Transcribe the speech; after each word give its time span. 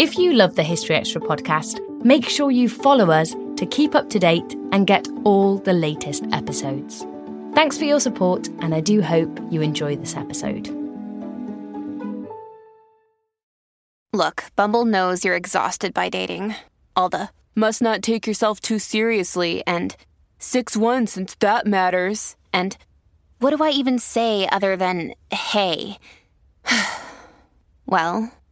If 0.00 0.16
you 0.16 0.32
love 0.32 0.54
the 0.54 0.62
History 0.62 0.94
Extra 0.94 1.20
podcast, 1.20 1.80
make 2.04 2.28
sure 2.28 2.52
you 2.52 2.68
follow 2.68 3.10
us 3.10 3.34
to 3.56 3.66
keep 3.66 3.96
up 3.96 4.08
to 4.10 4.20
date 4.20 4.54
and 4.70 4.86
get 4.86 5.08
all 5.24 5.58
the 5.58 5.72
latest 5.72 6.24
episodes. 6.30 7.04
Thanks 7.52 7.76
for 7.76 7.82
your 7.82 7.98
support, 7.98 8.46
and 8.60 8.76
I 8.76 8.80
do 8.80 9.02
hope 9.02 9.40
you 9.50 9.60
enjoy 9.60 9.96
this 9.96 10.14
episode. 10.14 10.68
Look, 14.12 14.44
Bumble 14.54 14.84
knows 14.84 15.24
you're 15.24 15.34
exhausted 15.34 15.94
by 15.94 16.10
dating. 16.10 16.54
All 16.94 17.08
the 17.08 17.30
must 17.56 17.82
not 17.82 18.00
take 18.00 18.24
yourself 18.24 18.60
too 18.60 18.78
seriously 18.78 19.64
and 19.66 19.96
6 20.38 20.76
1 20.76 21.08
since 21.08 21.34
that 21.40 21.66
matters. 21.66 22.36
And 22.52 22.76
what 23.40 23.50
do 23.50 23.64
I 23.64 23.70
even 23.70 23.98
say 23.98 24.48
other 24.52 24.76
than 24.76 25.14
hey? 25.32 25.98
well, 27.86 28.30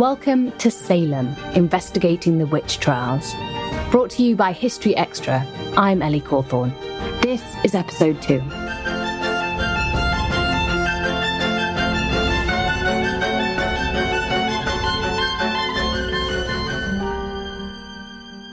Welcome 0.00 0.52
to 0.52 0.70
Salem, 0.70 1.36
investigating 1.54 2.38
the 2.38 2.46
witch 2.46 2.80
trials. 2.80 3.34
Brought 3.90 4.08
to 4.12 4.22
you 4.22 4.34
by 4.34 4.52
History 4.52 4.96
Extra, 4.96 5.46
I'm 5.76 6.00
Ellie 6.00 6.22
Cawthorne. 6.22 6.72
This 7.20 7.42
is 7.64 7.74
episode 7.74 8.22
two. 8.22 8.40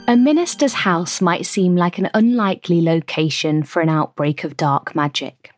A 0.06 0.18
minister's 0.18 0.74
house 0.74 1.22
might 1.22 1.46
seem 1.46 1.76
like 1.76 1.96
an 1.96 2.10
unlikely 2.12 2.82
location 2.82 3.62
for 3.62 3.80
an 3.80 3.88
outbreak 3.88 4.44
of 4.44 4.58
dark 4.58 4.94
magic. 4.94 5.52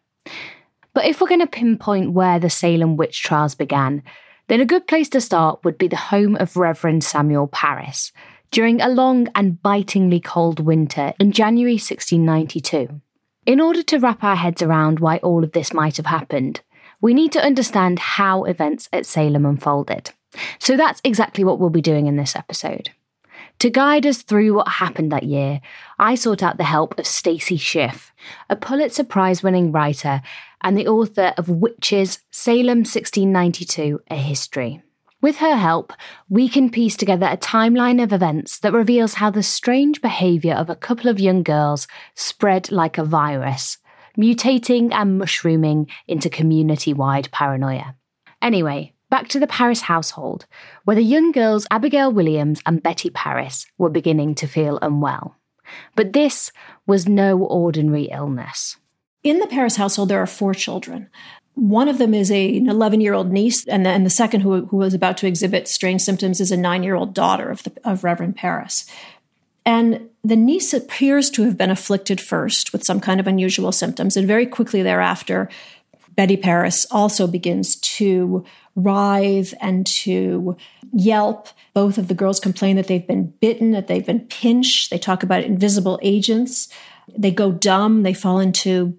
But 0.94 1.06
if 1.06 1.20
we're 1.20 1.26
going 1.26 1.40
to 1.40 1.48
pinpoint 1.48 2.12
where 2.12 2.38
the 2.38 2.48
Salem 2.48 2.96
witch 2.96 3.24
trials 3.24 3.56
began, 3.56 4.04
then 4.50 4.60
a 4.60 4.66
good 4.66 4.88
place 4.88 5.08
to 5.08 5.20
start 5.20 5.62
would 5.62 5.78
be 5.78 5.86
the 5.86 5.94
home 5.94 6.34
of 6.34 6.56
Reverend 6.56 7.04
Samuel 7.04 7.46
Parris 7.46 8.10
during 8.50 8.80
a 8.80 8.88
long 8.88 9.28
and 9.36 9.62
bitingly 9.62 10.18
cold 10.18 10.58
winter 10.58 11.14
in 11.20 11.30
January 11.30 11.74
1692. 11.74 13.00
In 13.46 13.60
order 13.60 13.84
to 13.84 13.98
wrap 14.00 14.24
our 14.24 14.34
heads 14.34 14.60
around 14.60 14.98
why 14.98 15.18
all 15.18 15.44
of 15.44 15.52
this 15.52 15.72
might 15.72 15.98
have 15.98 16.06
happened, 16.06 16.62
we 17.00 17.14
need 17.14 17.30
to 17.30 17.40
understand 17.40 18.00
how 18.00 18.42
events 18.42 18.88
at 18.92 19.06
Salem 19.06 19.46
unfolded. 19.46 20.10
So 20.58 20.76
that's 20.76 21.00
exactly 21.04 21.44
what 21.44 21.60
we'll 21.60 21.70
be 21.70 21.80
doing 21.80 22.08
in 22.08 22.16
this 22.16 22.34
episode. 22.34 22.90
To 23.60 23.70
guide 23.70 24.04
us 24.04 24.22
through 24.22 24.54
what 24.54 24.66
happened 24.66 25.12
that 25.12 25.22
year, 25.22 25.60
I 25.96 26.16
sought 26.16 26.42
out 26.42 26.56
the 26.56 26.64
help 26.64 26.98
of 26.98 27.06
Stacy 27.06 27.56
Schiff, 27.56 28.12
a 28.48 28.56
Pulitzer 28.56 29.04
Prize 29.04 29.44
winning 29.44 29.70
writer 29.70 30.22
and 30.62 30.76
the 30.76 30.88
author 30.88 31.32
of 31.36 31.48
Witches 31.48 32.20
Salem 32.30 32.78
1692 32.78 34.00
A 34.10 34.16
History. 34.16 34.82
With 35.22 35.36
her 35.36 35.56
help, 35.56 35.92
we 36.30 36.48
can 36.48 36.70
piece 36.70 36.96
together 36.96 37.26
a 37.26 37.36
timeline 37.36 38.02
of 38.02 38.12
events 38.12 38.58
that 38.60 38.72
reveals 38.72 39.14
how 39.14 39.30
the 39.30 39.42
strange 39.42 40.00
behaviour 40.00 40.54
of 40.54 40.70
a 40.70 40.76
couple 40.76 41.10
of 41.10 41.20
young 41.20 41.42
girls 41.42 41.86
spread 42.14 42.72
like 42.72 42.96
a 42.96 43.04
virus, 43.04 43.76
mutating 44.18 44.92
and 44.92 45.18
mushrooming 45.18 45.88
into 46.08 46.30
community 46.30 46.94
wide 46.94 47.30
paranoia. 47.32 47.96
Anyway, 48.40 48.94
back 49.10 49.28
to 49.28 49.38
the 49.38 49.46
Parris 49.46 49.82
household, 49.82 50.46
where 50.84 50.96
the 50.96 51.02
young 51.02 51.32
girls 51.32 51.66
Abigail 51.70 52.10
Williams 52.10 52.62
and 52.64 52.82
Betty 52.82 53.10
Parris 53.10 53.66
were 53.76 53.90
beginning 53.90 54.34
to 54.36 54.46
feel 54.46 54.78
unwell. 54.80 55.36
But 55.94 56.14
this 56.14 56.50
was 56.86 57.06
no 57.06 57.38
ordinary 57.38 58.04
illness. 58.04 58.78
In 59.22 59.38
the 59.38 59.46
Parris 59.46 59.76
household, 59.76 60.08
there 60.08 60.22
are 60.22 60.26
four 60.26 60.54
children. 60.54 61.08
One 61.54 61.88
of 61.88 61.98
them 61.98 62.14
is 62.14 62.30
a, 62.30 62.56
an 62.56 62.68
11 62.68 63.00
year 63.00 63.12
old 63.12 63.30
niece, 63.30 63.66
and 63.66 63.84
the, 63.84 63.98
the 63.98 64.10
second, 64.10 64.40
who, 64.40 64.66
who 64.66 64.78
was 64.78 64.94
about 64.94 65.16
to 65.18 65.26
exhibit 65.26 65.68
strange 65.68 66.00
symptoms, 66.00 66.40
is 66.40 66.50
a 66.50 66.56
nine 66.56 66.82
year 66.82 66.94
old 66.94 67.12
daughter 67.14 67.50
of, 67.50 67.62
the, 67.64 67.72
of 67.84 68.04
Reverend 68.04 68.36
Parris. 68.36 68.86
And 69.66 70.08
the 70.24 70.36
niece 70.36 70.72
appears 70.72 71.28
to 71.30 71.42
have 71.44 71.58
been 71.58 71.70
afflicted 71.70 72.20
first 72.20 72.72
with 72.72 72.84
some 72.84 73.00
kind 73.00 73.20
of 73.20 73.26
unusual 73.26 73.72
symptoms, 73.72 74.16
and 74.16 74.26
very 74.26 74.46
quickly 74.46 74.82
thereafter, 74.82 75.50
Betty 76.16 76.36
Parris 76.36 76.86
also 76.90 77.26
begins 77.26 77.76
to 77.76 78.44
writhe 78.74 79.54
and 79.60 79.86
to 79.86 80.56
yelp. 80.92 81.48
Both 81.74 81.98
of 81.98 82.08
the 82.08 82.14
girls 82.14 82.40
complain 82.40 82.76
that 82.76 82.88
they've 82.88 83.06
been 83.06 83.32
bitten, 83.40 83.72
that 83.72 83.86
they've 83.86 84.04
been 84.04 84.20
pinched. 84.20 84.90
They 84.90 84.98
talk 84.98 85.22
about 85.22 85.44
invisible 85.44 85.98
agents. 86.02 86.68
They 87.16 87.30
go 87.30 87.52
dumb. 87.52 88.02
They 88.02 88.14
fall 88.14 88.40
into 88.40 88.98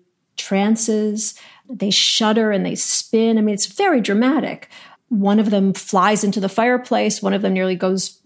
trances. 0.51 1.33
They 1.69 1.91
shudder 1.91 2.51
and 2.51 2.65
they 2.65 2.75
spin. 2.75 3.37
I 3.37 3.41
mean, 3.41 3.53
it's 3.53 3.67
very 3.67 4.01
dramatic. 4.01 4.67
One 5.07 5.39
of 5.39 5.49
them 5.49 5.71
flies 5.71 6.25
into 6.25 6.41
the 6.41 6.49
fireplace. 6.49 7.21
One 7.21 7.33
of 7.33 7.41
them 7.41 7.53
nearly 7.53 7.77
goes 7.77 8.19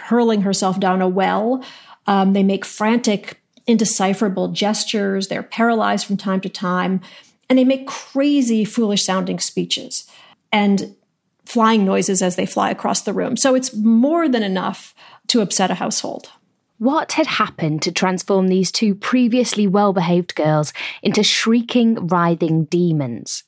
hurling 0.00 0.42
herself 0.42 0.80
down 0.80 1.00
a 1.00 1.06
well. 1.08 1.64
Um, 2.08 2.32
they 2.32 2.42
make 2.42 2.64
frantic, 2.64 3.40
indecipherable 3.68 4.48
gestures. 4.48 5.28
They're 5.28 5.44
paralyzed 5.44 6.08
from 6.08 6.16
time 6.16 6.40
to 6.40 6.48
time. 6.48 7.02
And 7.48 7.56
they 7.56 7.64
make 7.64 7.86
crazy, 7.86 8.64
foolish 8.64 9.04
sounding 9.04 9.38
speeches 9.38 10.10
and 10.50 10.96
flying 11.44 11.84
noises 11.84 12.20
as 12.20 12.34
they 12.34 12.46
fly 12.46 12.68
across 12.70 13.02
the 13.02 13.12
room. 13.12 13.36
So 13.36 13.54
it's 13.54 13.76
more 13.76 14.28
than 14.28 14.42
enough 14.42 14.92
to 15.28 15.40
upset 15.40 15.70
a 15.70 15.74
household. 15.74 16.32
What 16.78 17.12
had 17.12 17.26
happened 17.26 17.82
to 17.82 17.92
transform 17.92 18.48
these 18.48 18.70
two 18.70 18.94
previously 18.94 19.66
well 19.66 19.92
behaved 19.92 20.36
girls 20.36 20.72
into 21.02 21.24
shrieking, 21.24 22.06
writhing 22.06 22.66
demons? 22.66 23.42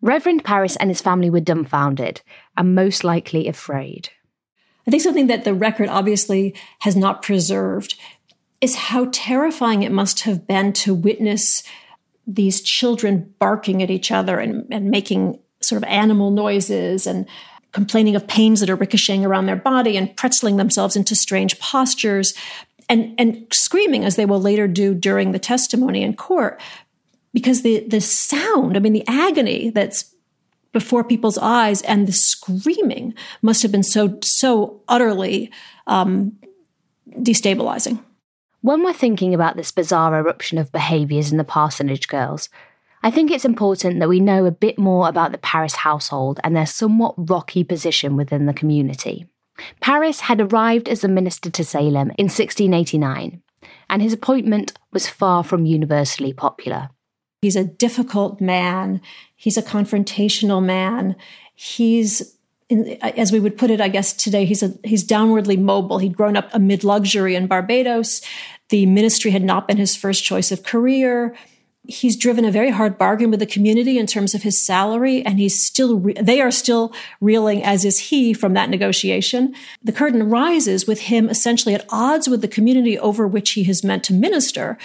Reverend 0.00 0.44
Parris 0.44 0.76
and 0.76 0.88
his 0.88 1.00
family 1.00 1.28
were 1.28 1.40
dumbfounded 1.40 2.20
and 2.56 2.76
most 2.76 3.02
likely 3.02 3.48
afraid. 3.48 4.10
I 4.86 4.90
think 4.92 5.02
something 5.02 5.26
that 5.26 5.44
the 5.44 5.54
record 5.54 5.88
obviously 5.88 6.54
has 6.80 6.94
not 6.94 7.20
preserved 7.20 7.96
is 8.60 8.76
how 8.76 9.08
terrifying 9.12 9.82
it 9.82 9.92
must 9.92 10.20
have 10.20 10.46
been 10.46 10.72
to 10.74 10.94
witness 10.94 11.64
these 12.26 12.60
children 12.60 13.34
barking 13.40 13.82
at 13.82 13.90
each 13.90 14.12
other 14.12 14.38
and, 14.38 14.66
and 14.70 14.90
making 14.90 15.40
sort 15.60 15.82
of 15.82 15.88
animal 15.88 16.30
noises 16.30 17.06
and 17.06 17.26
complaining 17.72 18.16
of 18.16 18.26
pains 18.26 18.60
that 18.60 18.70
are 18.70 18.76
ricocheting 18.76 19.24
around 19.24 19.46
their 19.46 19.56
body 19.56 19.96
and 19.96 20.16
pretzeling 20.16 20.56
themselves 20.56 20.96
into 20.96 21.14
strange 21.14 21.58
postures 21.60 22.34
and, 22.88 23.14
and 23.18 23.46
screaming 23.52 24.04
as 24.04 24.16
they 24.16 24.26
will 24.26 24.40
later 24.40 24.66
do 24.66 24.94
during 24.94 25.32
the 25.32 25.38
testimony 25.38 26.02
in 26.02 26.14
court. 26.14 26.60
Because 27.34 27.62
the, 27.62 27.80
the 27.86 28.00
sound, 28.00 28.76
I 28.76 28.80
mean, 28.80 28.94
the 28.94 29.04
agony 29.06 29.70
that's 29.70 30.14
before 30.72 31.04
people's 31.04 31.38
eyes 31.38 31.82
and 31.82 32.06
the 32.06 32.12
screaming 32.12 33.14
must 33.42 33.62
have 33.62 33.72
been 33.72 33.82
so, 33.82 34.18
so 34.22 34.82
utterly 34.88 35.50
um, 35.86 36.36
destabilizing. 37.10 38.02
When 38.60 38.82
we're 38.82 38.92
thinking 38.92 39.34
about 39.34 39.56
this 39.56 39.70
bizarre 39.70 40.18
eruption 40.18 40.58
of 40.58 40.72
behaviours 40.72 41.30
in 41.30 41.38
the 41.38 41.44
parsonage 41.44 42.08
girls, 42.08 42.48
I 43.02 43.10
think 43.10 43.30
it's 43.30 43.44
important 43.44 44.00
that 44.00 44.08
we 44.08 44.20
know 44.20 44.44
a 44.44 44.50
bit 44.50 44.78
more 44.78 45.08
about 45.08 45.32
the 45.32 45.38
Parris 45.38 45.76
household 45.76 46.40
and 46.42 46.56
their 46.56 46.66
somewhat 46.66 47.14
rocky 47.16 47.62
position 47.62 48.16
within 48.16 48.46
the 48.46 48.52
community. 48.52 49.26
Parris 49.80 50.20
had 50.20 50.40
arrived 50.40 50.88
as 50.88 51.04
a 51.04 51.08
minister 51.08 51.50
to 51.50 51.64
Salem 51.64 52.12
in 52.18 52.26
1689, 52.26 53.42
and 53.90 54.02
his 54.02 54.12
appointment 54.12 54.72
was 54.92 55.08
far 55.08 55.42
from 55.42 55.66
universally 55.66 56.32
popular. 56.32 56.90
He's 57.42 57.56
a 57.56 57.64
difficult 57.64 58.40
man. 58.40 59.00
He's 59.36 59.56
a 59.56 59.62
confrontational 59.62 60.62
man. 60.62 61.16
He's 61.54 62.36
in, 62.68 62.98
as 63.02 63.32
we 63.32 63.40
would 63.40 63.56
put 63.56 63.70
it, 63.70 63.80
I 63.80 63.88
guess 63.88 64.12
today 64.12 64.44
he's 64.44 64.62
a, 64.62 64.74
he's 64.84 65.06
downwardly 65.06 65.58
mobile. 65.58 65.98
He'd 65.98 66.16
grown 66.16 66.36
up 66.36 66.50
amid 66.52 66.84
luxury 66.84 67.34
in 67.34 67.46
Barbados. 67.46 68.20
The 68.68 68.86
ministry 68.86 69.30
had 69.30 69.44
not 69.44 69.66
been 69.66 69.78
his 69.78 69.96
first 69.96 70.24
choice 70.24 70.52
of 70.52 70.62
career. 70.62 71.34
He's 71.90 72.16
driven 72.16 72.44
a 72.44 72.50
very 72.50 72.68
hard 72.68 72.98
bargain 72.98 73.30
with 73.30 73.40
the 73.40 73.46
community 73.46 73.98
in 73.98 74.06
terms 74.06 74.34
of 74.34 74.42
his 74.42 74.64
salary, 74.64 75.24
and 75.24 75.38
he's 75.38 75.64
still 75.64 75.98
re- 75.98 76.12
they 76.20 76.42
are 76.42 76.50
still 76.50 76.92
reeling, 77.22 77.62
as 77.64 77.86
is 77.86 77.98
he, 77.98 78.34
from 78.34 78.52
that 78.52 78.68
negotiation. 78.68 79.54
The 79.82 79.92
curtain 79.92 80.28
rises 80.28 80.86
with 80.86 81.00
him 81.00 81.30
essentially 81.30 81.74
at 81.74 81.86
odds 81.88 82.28
with 82.28 82.42
the 82.42 82.48
community 82.48 82.98
over 82.98 83.26
which 83.26 83.52
he 83.52 83.68
is 83.68 83.82
meant 83.82 84.04
to 84.04 84.12
minister, 84.12 84.76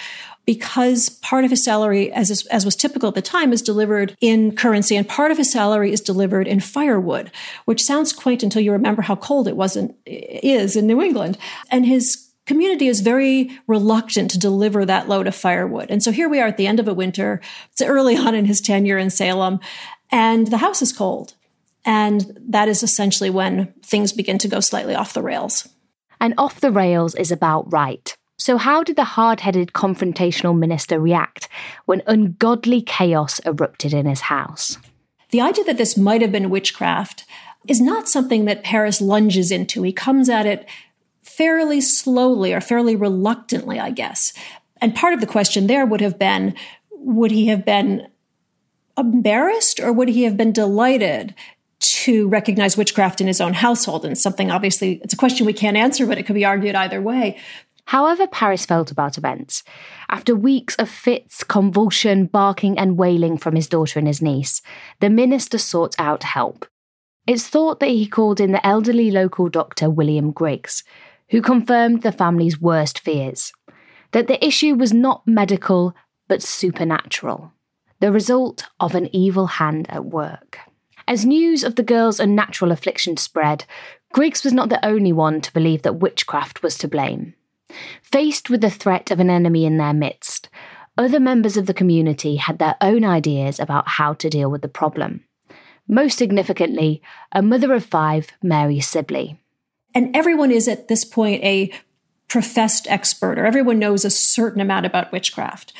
because 0.45 1.09
part 1.09 1.43
of 1.45 1.51
his 1.51 1.63
salary, 1.63 2.11
as, 2.11 2.29
is, 2.29 2.45
as 2.47 2.65
was 2.65 2.75
typical 2.75 3.09
at 3.09 3.15
the 3.15 3.21
time, 3.21 3.53
is 3.53 3.61
delivered 3.61 4.15
in 4.19 4.55
currency 4.55 4.95
and 4.95 5.07
part 5.07 5.31
of 5.31 5.37
his 5.37 5.51
salary 5.51 5.91
is 5.91 6.01
delivered 6.01 6.47
in 6.47 6.59
firewood, 6.59 7.31
which 7.65 7.83
sounds 7.83 8.13
quaint 8.13 8.43
until 8.43 8.61
you 8.61 8.71
remember 8.71 9.01
how 9.01 9.15
cold 9.15 9.47
it 9.47 9.55
wasn't, 9.55 9.95
is 10.05 10.75
in 10.75 10.87
New 10.87 11.01
England. 11.01 11.37
And 11.69 11.85
his 11.85 12.22
community 12.45 12.87
is 12.87 13.01
very 13.01 13.51
reluctant 13.67 14.31
to 14.31 14.39
deliver 14.39 14.85
that 14.85 15.07
load 15.07 15.27
of 15.27 15.35
firewood. 15.35 15.89
And 15.89 16.03
so 16.03 16.11
here 16.11 16.29
we 16.29 16.39
are 16.39 16.47
at 16.47 16.57
the 16.57 16.67
end 16.67 16.79
of 16.79 16.87
a 16.87 16.93
winter. 16.93 17.41
It's 17.71 17.81
early 17.81 18.15
on 18.17 18.35
in 18.35 18.45
his 18.45 18.61
tenure 18.61 18.97
in 18.97 19.09
Salem 19.09 19.59
and 20.11 20.47
the 20.47 20.57
house 20.57 20.81
is 20.81 20.93
cold. 20.93 21.33
And 21.85 22.37
that 22.47 22.69
is 22.69 22.83
essentially 22.83 23.29
when 23.29 23.73
things 23.83 24.13
begin 24.13 24.37
to 24.37 24.47
go 24.47 24.59
slightly 24.59 24.95
off 24.95 25.13
the 25.13 25.23
rails. 25.23 25.67
And 26.19 26.33
off 26.37 26.61
the 26.61 26.71
rails 26.71 27.15
is 27.15 27.31
about 27.31 27.71
right. 27.73 28.15
So, 28.37 28.57
how 28.57 28.83
did 28.83 28.95
the 28.95 29.03
hard 29.03 29.41
headed 29.41 29.73
confrontational 29.73 30.57
minister 30.57 30.99
react 30.99 31.49
when 31.85 32.01
ungodly 32.07 32.81
chaos 32.81 33.39
erupted 33.45 33.93
in 33.93 34.05
his 34.05 34.21
house? 34.21 34.77
The 35.31 35.41
idea 35.41 35.63
that 35.65 35.77
this 35.77 35.97
might 35.97 36.21
have 36.21 36.31
been 36.31 36.49
witchcraft 36.49 37.25
is 37.67 37.81
not 37.81 38.07
something 38.07 38.45
that 38.45 38.63
Parris 38.63 39.01
lunges 39.01 39.51
into. 39.51 39.83
He 39.83 39.93
comes 39.93 40.29
at 40.29 40.45
it 40.45 40.67
fairly 41.23 41.81
slowly 41.81 42.53
or 42.53 42.61
fairly 42.61 42.95
reluctantly, 42.95 43.79
I 43.79 43.91
guess. 43.91 44.33
And 44.81 44.95
part 44.95 45.13
of 45.13 45.21
the 45.21 45.27
question 45.27 45.67
there 45.67 45.85
would 45.85 46.01
have 46.01 46.19
been 46.19 46.55
would 46.91 47.31
he 47.31 47.47
have 47.47 47.65
been 47.65 48.07
embarrassed 48.97 49.79
or 49.79 49.91
would 49.91 50.09
he 50.09 50.23
have 50.23 50.37
been 50.37 50.51
delighted 50.51 51.35
to 51.79 52.27
recognize 52.29 52.77
witchcraft 52.77 53.19
in 53.19 53.27
his 53.27 53.41
own 53.41 53.53
household? 53.53 54.05
And 54.05 54.17
something 54.17 54.51
obviously, 54.51 55.01
it's 55.03 55.13
a 55.13 55.17
question 55.17 55.45
we 55.45 55.53
can't 55.53 55.77
answer, 55.77 56.05
but 56.05 56.17
it 56.17 56.23
could 56.23 56.35
be 56.35 56.45
argued 56.45 56.75
either 56.75 57.01
way. 57.01 57.37
However, 57.85 58.27
Parris 58.27 58.65
felt 58.65 58.91
about 58.91 59.17
events. 59.17 59.63
After 60.09 60.35
weeks 60.35 60.75
of 60.75 60.89
fits, 60.89 61.43
convulsion, 61.43 62.25
barking, 62.27 62.77
and 62.77 62.97
wailing 62.97 63.37
from 63.37 63.55
his 63.55 63.67
daughter 63.67 63.99
and 63.99 64.07
his 64.07 64.21
niece, 64.21 64.61
the 65.01 65.09
minister 65.09 65.57
sought 65.57 65.95
out 65.99 66.23
help. 66.23 66.65
It's 67.27 67.47
thought 67.47 67.79
that 67.79 67.89
he 67.89 68.05
called 68.07 68.39
in 68.39 68.51
the 68.51 68.65
elderly 68.65 69.11
local 69.11 69.49
doctor 69.49 69.89
William 69.89 70.31
Griggs, 70.31 70.83
who 71.33 71.41
confirmed 71.41 72.03
the 72.03 72.11
family's 72.11 72.61
worst 72.61 72.99
fears 72.99 73.51
that 74.11 74.27
the 74.27 74.45
issue 74.45 74.75
was 74.75 74.93
not 74.93 75.25
medical 75.25 75.95
but 76.27 76.43
supernatural, 76.43 77.51
the 77.99 78.11
result 78.11 78.67
of 78.79 78.93
an 78.93 79.09
evil 79.15 79.47
hand 79.47 79.87
at 79.89 80.05
work. 80.05 80.59
As 81.07 81.25
news 81.25 81.63
of 81.63 81.73
the 81.73 81.81
girl's 81.81 82.19
unnatural 82.19 82.71
affliction 82.71 83.17
spread, 83.17 83.65
Griggs 84.13 84.43
was 84.43 84.53
not 84.53 84.69
the 84.69 84.85
only 84.85 85.11
one 85.11 85.41
to 85.41 85.51
believe 85.53 85.81
that 85.81 85.95
witchcraft 85.95 86.61
was 86.61 86.77
to 86.77 86.87
blame. 86.87 87.33
Faced 88.03 88.51
with 88.51 88.61
the 88.61 88.69
threat 88.69 89.09
of 89.09 89.19
an 89.19 89.31
enemy 89.31 89.65
in 89.65 89.77
their 89.77 89.91
midst, 89.91 90.49
other 90.99 91.19
members 91.19 91.57
of 91.57 91.65
the 91.65 91.73
community 91.73 92.35
had 92.35 92.59
their 92.59 92.75
own 92.79 93.03
ideas 93.03 93.59
about 93.59 93.87
how 93.87 94.13
to 94.13 94.29
deal 94.29 94.51
with 94.51 94.61
the 94.61 94.67
problem. 94.67 95.23
Most 95.87 96.15
significantly, 96.15 97.01
a 97.31 97.41
mother 97.41 97.73
of 97.73 97.83
five, 97.83 98.27
Mary 98.43 98.79
Sibley. 98.79 99.39
And 99.95 100.15
everyone 100.15 100.51
is 100.51 100.67
at 100.67 100.87
this 100.87 101.05
point 101.05 101.43
a 101.43 101.71
professed 102.27 102.87
expert, 102.89 103.37
or 103.37 103.45
everyone 103.45 103.79
knows 103.79 104.03
a 104.03 104.09
certain 104.09 104.61
amount 104.61 104.85
about 104.85 105.11
witchcraft. 105.11 105.73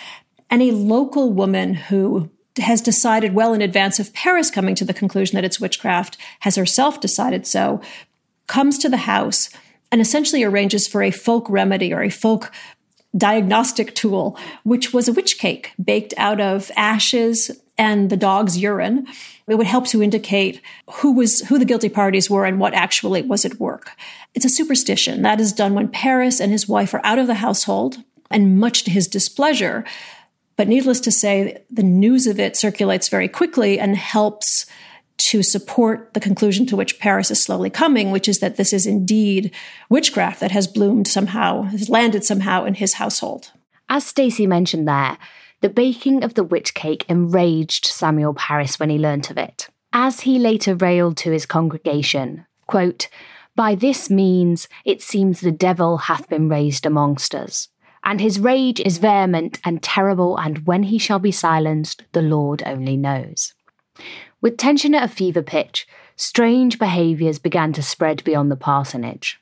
And 0.50 0.62
a 0.62 0.72
local 0.72 1.32
woman 1.34 1.74
who 1.74 2.30
has 2.60 2.82
decided 2.82 3.34
well 3.34 3.54
in 3.54 3.62
advance 3.62 4.00
of 4.00 4.14
Parris 4.14 4.52
coming 4.52 4.76
to 4.76 4.86
the 4.86 4.94
conclusion 4.94 5.36
that 5.36 5.44
it's 5.44 5.60
witchcraft, 5.60 6.18
has 6.42 6.56
herself 6.56 7.00
decided 7.00 7.48
so, 7.48 7.82
comes 8.48 8.78
to 8.78 8.90
the 8.90 8.98
house 8.98 9.50
and 9.92 10.02
essentially 10.02 10.44
arranges 10.44 10.88
for 10.88 11.02
a 11.02 11.12
folk 11.12 11.50
remedy 11.50 11.94
or 11.94 12.04
a 12.04 12.10
folk 12.10 12.52
diagnostic 13.16 13.96
tool, 13.96 14.38
which 14.64 14.94
was 14.94 15.08
a 15.08 15.14
witch 15.14 15.38
cake 15.38 15.72
baked 15.84 16.14
out 16.18 16.42
of 16.42 16.72
ashes 16.76 17.52
and 17.78 18.10
the 18.10 18.18
dog's 18.18 18.58
urine. 18.58 19.08
It 19.48 19.56
would 19.56 19.68
help 19.68 19.88
to 19.88 20.02
indicate 20.02 20.62
who 20.90 21.12
was 21.12 21.42
who 21.42 21.60
the 21.60 21.66
guilty 21.66 21.90
parties 21.90 22.30
were 22.30 22.46
and 22.46 22.60
what 22.60 22.74
actually 22.74 23.22
was 23.24 23.44
at 23.44 23.60
work. 23.60 23.92
It's 24.34 24.46
a 24.46 24.50
superstition 24.50 25.22
that 25.24 25.42
is 25.42 25.52
done 25.52 25.74
when 25.74 25.90
Parris 25.90 26.40
and 26.40 26.52
his 26.52 26.68
wife 26.68 26.94
are 26.94 27.02
out 27.04 27.20
of 27.20 27.28
the 27.28 27.36
household, 27.36 27.98
and 28.32 28.60
much 28.60 28.84
to 28.84 28.92
his 28.92 29.08
displeasure. 29.08 29.84
But 30.56 30.68
needless 30.68 31.00
to 31.02 31.12
say, 31.12 31.64
the 31.70 31.84
news 31.84 32.28
of 32.28 32.40
it 32.40 32.56
circulates 32.56 33.10
very 33.10 33.28
quickly 33.28 33.80
and 33.80 33.98
helps 33.98 34.66
to 35.18 35.44
support 35.44 36.14
the 36.14 36.20
conclusion 36.20 36.66
to 36.68 36.76
which 36.76 37.00
Parris 37.00 37.32
is 37.32 37.42
slowly 37.42 37.70
coming, 37.70 38.12
which 38.12 38.28
is 38.28 38.40
that 38.40 38.56
this 38.56 38.74
is 38.74 38.86
indeed 38.86 39.52
witchcraft 39.90 40.40
that 40.40 40.52
has 40.52 40.68
bloomed 40.68 41.08
somehow, 41.08 41.64
has 41.64 41.90
landed 41.90 42.24
somehow 42.24 42.66
in 42.66 42.76
his 42.76 42.94
household. 42.96 43.52
As 43.90 44.06
Stacy 44.06 44.48
mentioned 44.48 44.88
there, 44.88 45.18
the 45.64 45.70
baking 45.70 46.26
of 46.26 46.34
the 46.34 46.44
witch 46.44 46.74
cake 46.74 47.06
enraged 47.08 47.86
Samuel 47.86 48.34
Parris 48.34 48.82
when 48.82 48.90
he 48.90 48.98
learnt 48.98 49.32
of 49.32 49.38
it. 49.38 49.70
As 49.94 50.20
he 50.20 50.38
later 50.38 50.76
railed 50.76 51.16
to 51.18 51.32
his 51.32 51.46
congregation, 51.46 52.46
quote, 52.68 53.08
By 53.56 53.74
this 53.74 54.10
means 54.10 54.68
it 54.84 55.02
seems 55.02 55.40
the 55.40 55.54
devil 55.54 56.00
hath 56.00 56.28
been 56.28 56.50
raised 56.50 56.86
amongst 56.86 57.34
us. 57.34 57.70
And 58.04 58.20
his 58.20 58.42
rage 58.42 58.82
is 58.82 58.98
vehement 58.98 59.62
and 59.64 59.82
terrible, 59.82 60.36
and 60.36 60.68
when 60.68 60.84
he 60.84 60.98
shall 60.98 61.20
be 61.20 61.32
silenced, 61.32 62.04
the 62.12 62.22
Lord 62.22 62.62
only 62.66 62.98
knows. 62.98 63.54
With 64.42 64.58
tension 64.58 64.94
at 64.94 65.06
a 65.06 65.08
fever 65.08 65.42
pitch, 65.42 65.88
strange 66.18 66.78
behaviours 66.78 67.40
began 67.40 67.72
to 67.72 67.82
spread 67.82 68.22
beyond 68.26 68.52
the 68.52 68.58
parsonage. 68.58 69.40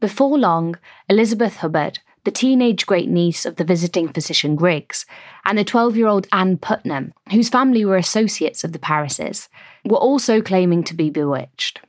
Before 0.00 0.38
long, 0.38 0.78
Elizabeth 1.10 1.56
Hubbard, 1.56 1.98
the 2.24 2.30
teenage 2.30 2.86
great 2.86 3.08
niece 3.08 3.46
of 3.46 3.56
the 3.56 3.64
visiting 3.64 4.08
physician 4.08 4.56
Griggs, 4.56 5.06
and 5.44 5.56
the 5.56 5.64
12 5.64 5.96
year 5.96 6.06
old 6.06 6.26
Anne 6.32 6.58
Putnam, 6.58 7.12
whose 7.32 7.48
family 7.48 7.84
were 7.84 7.96
associates 7.96 8.64
of 8.64 8.72
the 8.72 8.78
Parrises, 8.78 9.48
were 9.84 9.96
also 9.96 10.40
claiming 10.40 10.84
to 10.84 10.94
be 10.94 11.10
bewitched. 11.10 11.80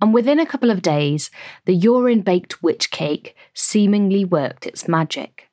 And 0.00 0.12
within 0.12 0.38
a 0.38 0.46
couple 0.46 0.70
of 0.70 0.82
days, 0.82 1.30
the 1.64 1.74
urine 1.74 2.20
baked 2.20 2.62
witch 2.62 2.90
cake 2.90 3.34
seemingly 3.54 4.24
worked 4.24 4.66
its 4.66 4.86
magic 4.86 5.46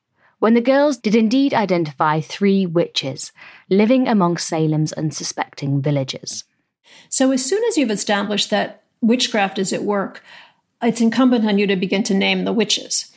when 0.44 0.52
the 0.52 0.60
girls 0.60 0.98
did 0.98 1.14
indeed 1.14 1.54
identify 1.54 2.20
three 2.20 2.66
witches 2.66 3.32
living 3.70 4.06
among 4.06 4.36
Salem's 4.36 4.92
unsuspecting 4.92 5.80
villagers. 5.80 6.44
So, 7.08 7.30
as 7.30 7.42
soon 7.42 7.64
as 7.64 7.78
you've 7.78 7.90
established 7.90 8.50
that 8.50 8.82
witchcraft 9.00 9.58
is 9.58 9.72
at 9.72 9.84
work, 9.84 10.22
it's 10.82 11.00
incumbent 11.00 11.46
on 11.46 11.56
you 11.56 11.66
to 11.66 11.76
begin 11.76 12.02
to 12.02 12.12
name 12.12 12.44
the 12.44 12.52
witches. 12.52 13.10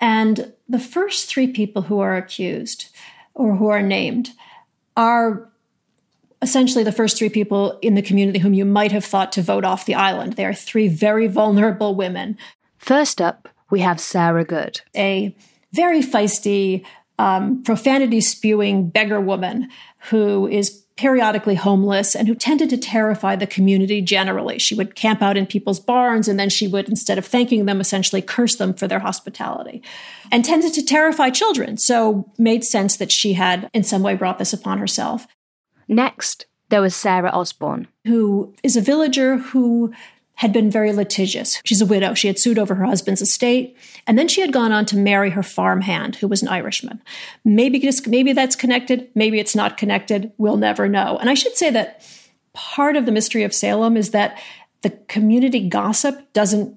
And 0.00 0.52
the 0.68 0.78
first 0.78 1.28
three 1.28 1.48
people 1.48 1.82
who 1.82 2.00
are 2.00 2.16
accused 2.16 2.88
or 3.34 3.56
who 3.56 3.68
are 3.68 3.82
named 3.82 4.30
are 4.96 5.50
essentially 6.42 6.84
the 6.84 6.92
first 6.92 7.18
three 7.18 7.28
people 7.28 7.78
in 7.82 7.94
the 7.94 8.02
community 8.02 8.38
whom 8.38 8.54
you 8.54 8.64
might 8.64 8.92
have 8.92 9.04
thought 9.04 9.32
to 9.32 9.42
vote 9.42 9.64
off 9.64 9.84
the 9.84 9.94
island. 9.94 10.34
They 10.34 10.46
are 10.46 10.54
three 10.54 10.88
very 10.88 11.26
vulnerable 11.26 11.94
women. 11.94 12.38
First 12.78 13.20
up, 13.20 13.48
we 13.70 13.80
have 13.80 14.00
Sarah 14.00 14.44
Good, 14.44 14.80
a 14.96 15.34
very 15.72 16.00
feisty, 16.00 16.84
um, 17.18 17.62
profanity 17.62 18.20
spewing 18.20 18.88
beggar 18.88 19.20
woman 19.20 19.68
who 20.08 20.48
is 20.48 20.79
periodically 21.00 21.54
homeless 21.54 22.14
and 22.14 22.28
who 22.28 22.34
tended 22.34 22.68
to 22.68 22.76
terrify 22.76 23.34
the 23.34 23.46
community 23.46 24.02
generally. 24.02 24.58
She 24.58 24.74
would 24.74 24.94
camp 24.94 25.22
out 25.22 25.38
in 25.38 25.46
people's 25.46 25.80
barns 25.80 26.28
and 26.28 26.38
then 26.38 26.50
she 26.50 26.68
would, 26.68 26.90
instead 26.90 27.16
of 27.16 27.24
thanking 27.24 27.64
them, 27.64 27.80
essentially 27.80 28.20
curse 28.20 28.56
them 28.56 28.74
for 28.74 28.86
their 28.86 28.98
hospitality 28.98 29.82
and 30.30 30.44
tended 30.44 30.74
to 30.74 30.84
terrify 30.84 31.30
children. 31.30 31.78
So 31.78 32.30
made 32.36 32.64
sense 32.64 32.98
that 32.98 33.10
she 33.10 33.32
had 33.32 33.70
in 33.72 33.82
some 33.82 34.02
way 34.02 34.14
brought 34.14 34.38
this 34.38 34.52
upon 34.52 34.76
herself. 34.76 35.26
Next, 35.88 36.44
there 36.68 36.82
was 36.82 36.94
Sarah 36.94 37.30
Osborne, 37.30 37.88
who 38.06 38.54
is 38.62 38.76
a 38.76 38.82
villager 38.82 39.38
who 39.38 39.94
had 40.40 40.54
been 40.54 40.70
very 40.70 40.90
litigious. 40.90 41.60
She's 41.66 41.82
a 41.82 41.86
widow. 41.86 42.14
She 42.14 42.26
had 42.26 42.38
sued 42.38 42.58
over 42.58 42.74
her 42.74 42.86
husband's 42.86 43.20
estate, 43.20 43.76
and 44.06 44.18
then 44.18 44.26
she 44.26 44.40
had 44.40 44.54
gone 44.54 44.72
on 44.72 44.86
to 44.86 44.96
marry 44.96 45.28
her 45.28 45.42
farmhand, 45.42 46.16
who 46.16 46.26
was 46.26 46.40
an 46.40 46.48
Irishman. 46.48 47.02
Maybe 47.44 47.78
just, 47.78 48.08
maybe 48.08 48.32
that's 48.32 48.56
connected. 48.56 49.10
Maybe 49.14 49.38
it's 49.38 49.54
not 49.54 49.76
connected. 49.76 50.32
We'll 50.38 50.56
never 50.56 50.88
know. 50.88 51.18
And 51.18 51.28
I 51.28 51.34
should 51.34 51.58
say 51.58 51.68
that 51.72 52.02
part 52.54 52.96
of 52.96 53.04
the 53.04 53.12
mystery 53.12 53.42
of 53.42 53.52
Salem 53.52 53.98
is 53.98 54.12
that 54.12 54.40
the 54.80 54.88
community 55.08 55.68
gossip 55.68 56.32
doesn't 56.32 56.74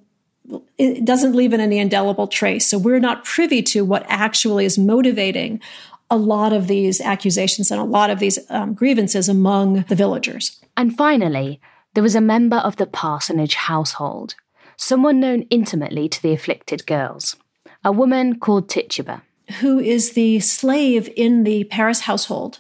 it 0.78 1.06
doesn't 1.06 1.34
leave 1.34 1.54
any 1.54 1.80
indelible 1.80 2.28
trace. 2.28 2.70
So 2.70 2.78
we're 2.78 3.00
not 3.00 3.24
privy 3.24 3.62
to 3.62 3.86
what 3.86 4.06
actually 4.10 4.66
is 4.66 4.78
motivating 4.78 5.62
a 6.10 6.18
lot 6.18 6.52
of 6.52 6.68
these 6.68 7.00
accusations 7.00 7.72
and 7.72 7.80
a 7.80 7.86
lot 7.86 8.10
of 8.10 8.20
these 8.20 8.38
um, 8.50 8.74
grievances 8.74 9.30
among 9.30 9.84
the 9.84 9.96
villagers. 9.96 10.60
And 10.76 10.98
finally, 10.98 11.62
there 11.94 12.04
was 12.04 12.16
a 12.16 12.22
member 12.22 12.58
of 12.58 12.78
the 12.78 12.86
parsonage 12.86 13.56
household, 13.56 14.36
someone 14.78 15.20
known 15.20 15.44
intimately 15.50 16.10
to 16.10 16.22
the 16.22 16.34
afflicted 16.34 16.86
girls, 16.86 17.36
a 17.84 17.92
woman 17.92 18.40
called 18.40 18.70
Tituba. 18.70 19.22
Who 19.60 19.78
is 19.80 20.14
the 20.14 20.40
slave 20.40 21.10
in 21.16 21.44
the 21.44 21.66
Parris 21.66 22.02
household 22.02 22.60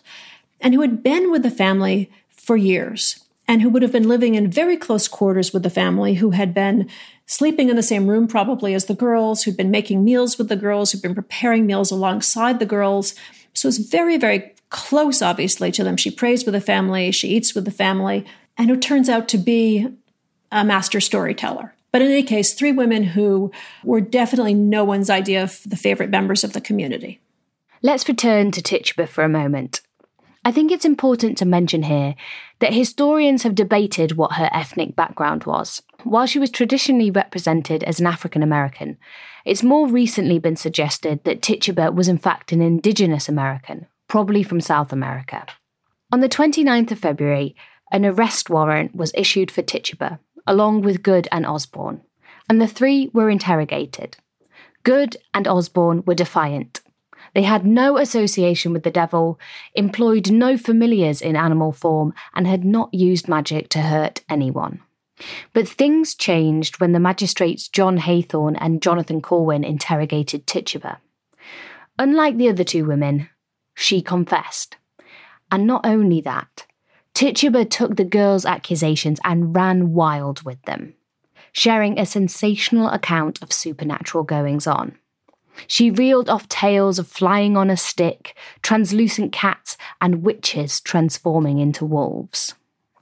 and 0.59 0.73
who 0.73 0.81
had 0.81 1.01
been 1.01 1.31
with 1.31 1.41
the 1.41 1.49
family 1.49 2.11
for 2.29 2.57
years 2.57 3.23
and 3.47 3.61
who 3.61 3.69
would 3.69 3.81
have 3.81 3.91
been 3.91 4.07
living 4.07 4.35
in 4.35 4.51
very 4.51 4.77
close 4.77 5.07
quarters 5.07 5.53
with 5.53 5.63
the 5.63 5.69
family, 5.69 6.15
who 6.15 6.31
had 6.31 6.53
been 6.53 6.89
sleeping 7.25 7.69
in 7.69 7.75
the 7.75 7.83
same 7.83 8.07
room 8.07 8.27
probably 8.27 8.73
as 8.73 8.85
the 8.85 8.93
girls, 8.93 9.43
who'd 9.43 9.57
been 9.57 9.71
making 9.71 10.03
meals 10.03 10.37
with 10.37 10.49
the 10.49 10.55
girls, 10.55 10.91
who'd 10.91 11.01
been 11.01 11.15
preparing 11.15 11.65
meals 11.65 11.91
alongside 11.91 12.59
the 12.59 12.65
girls. 12.65 13.15
So 13.53 13.67
it's 13.67 13.77
very, 13.77 14.17
very 14.17 14.53
close, 14.69 15.21
obviously, 15.21 15.71
to 15.71 15.83
them. 15.83 15.97
She 15.97 16.11
prays 16.11 16.45
with 16.45 16.53
the 16.53 16.61
family, 16.61 17.11
she 17.11 17.29
eats 17.29 17.53
with 17.55 17.65
the 17.65 17.71
family, 17.71 18.25
and 18.57 18.69
who 18.69 18.77
turns 18.77 19.09
out 19.09 19.27
to 19.29 19.37
be 19.37 19.87
a 20.51 20.63
master 20.63 20.99
storyteller. 20.99 21.73
But 21.91 22.01
in 22.01 22.11
any 22.11 22.23
case, 22.23 22.53
three 22.53 22.71
women 22.71 23.03
who 23.03 23.51
were 23.83 24.01
definitely 24.01 24.53
no 24.53 24.83
one's 24.83 25.09
idea 25.09 25.43
of 25.43 25.61
the 25.65 25.75
favorite 25.75 26.09
members 26.09 26.43
of 26.43 26.53
the 26.53 26.61
community. 26.61 27.21
Let's 27.81 28.07
return 28.07 28.51
to 28.51 28.61
Tituba 28.61 29.07
for 29.07 29.23
a 29.23 29.29
moment. 29.29 29.81
I 30.45 30.51
think 30.51 30.71
it's 30.71 30.85
important 30.85 31.37
to 31.37 31.45
mention 31.45 31.83
here 31.83 32.15
that 32.59 32.73
historians 32.73 33.43
have 33.43 33.55
debated 33.55 34.17
what 34.17 34.33
her 34.33 34.49
ethnic 34.51 34.95
background 34.95 35.45
was. 35.45 35.81
While 36.03 36.25
she 36.25 36.39
was 36.39 36.49
traditionally 36.49 37.11
represented 37.11 37.83
as 37.83 37.99
an 37.99 38.07
African 38.07 38.43
American, 38.43 38.97
it's 39.45 39.63
more 39.63 39.87
recently 39.87 40.39
been 40.39 40.55
suggested 40.55 41.23
that 41.23 41.41
Tituba 41.41 41.91
was 41.91 42.09
in 42.09 42.17
fact 42.17 42.51
an 42.51 42.61
indigenous 42.61 43.29
American, 43.29 43.87
probably 44.07 44.43
from 44.43 44.59
South 44.59 44.91
America. 44.91 45.45
On 46.11 46.19
the 46.19 46.29
29th 46.29 46.91
of 46.91 46.99
February, 46.99 47.55
an 47.93 48.05
arrest 48.05 48.49
warrant 48.49 48.95
was 48.95 49.13
issued 49.15 49.51
for 49.51 49.61
Tituba, 49.61 50.19
along 50.47 50.81
with 50.81 51.03
Good 51.03 51.27
and 51.31 51.45
Osborne, 51.45 52.01
and 52.49 52.59
the 52.59 52.67
three 52.67 53.09
were 53.13 53.29
interrogated. 53.29 54.17
Good 54.83 55.15
and 55.33 55.47
Osborne 55.47 56.03
were 56.05 56.15
defiant. 56.15 56.81
They 57.33 57.43
had 57.43 57.65
no 57.65 57.97
association 57.97 58.73
with 58.73 58.83
the 58.83 58.91
devil, 58.91 59.39
employed 59.75 60.31
no 60.31 60.57
familiars 60.57 61.21
in 61.21 61.35
animal 61.35 61.71
form, 61.71 62.13
and 62.35 62.47
had 62.47 62.65
not 62.65 62.93
used 62.93 63.27
magic 63.27 63.69
to 63.69 63.81
hurt 63.81 64.21
anyone. 64.27 64.81
But 65.53 65.67
things 65.67 66.15
changed 66.15 66.79
when 66.79 66.91
the 66.91 66.99
magistrates 66.99 67.67
John 67.67 67.97
Hathorne 67.97 68.57
and 68.59 68.81
Jonathan 68.81 69.21
Corwin 69.21 69.63
interrogated 69.63 70.45
Tituba. 70.45 70.99
Unlike 71.97 72.37
the 72.37 72.49
other 72.49 72.63
two 72.63 72.85
women, 72.85 73.29
she 73.75 74.01
confessed. 74.01 74.77
And 75.51 75.67
not 75.67 75.85
only 75.85 76.19
that, 76.21 76.65
Tituba 77.13 77.69
took 77.69 77.95
the 77.95 78.03
girls' 78.03 78.45
accusations 78.45 79.19
and 79.23 79.55
ran 79.55 79.93
wild 79.93 80.41
with 80.43 80.61
them, 80.63 80.95
sharing 81.51 81.99
a 81.99 82.05
sensational 82.05 82.89
account 82.89 83.41
of 83.41 83.53
supernatural 83.53 84.23
goings 84.23 84.65
on. 84.65 84.97
She 85.67 85.91
reeled 85.91 86.29
off 86.29 86.49
tales 86.49 86.97
of 86.97 87.07
flying 87.07 87.55
on 87.55 87.69
a 87.69 87.77
stick, 87.77 88.35
translucent 88.63 89.31
cats, 89.31 89.77
and 90.01 90.23
witches 90.23 90.81
transforming 90.81 91.59
into 91.59 91.85
wolves. 91.85 92.55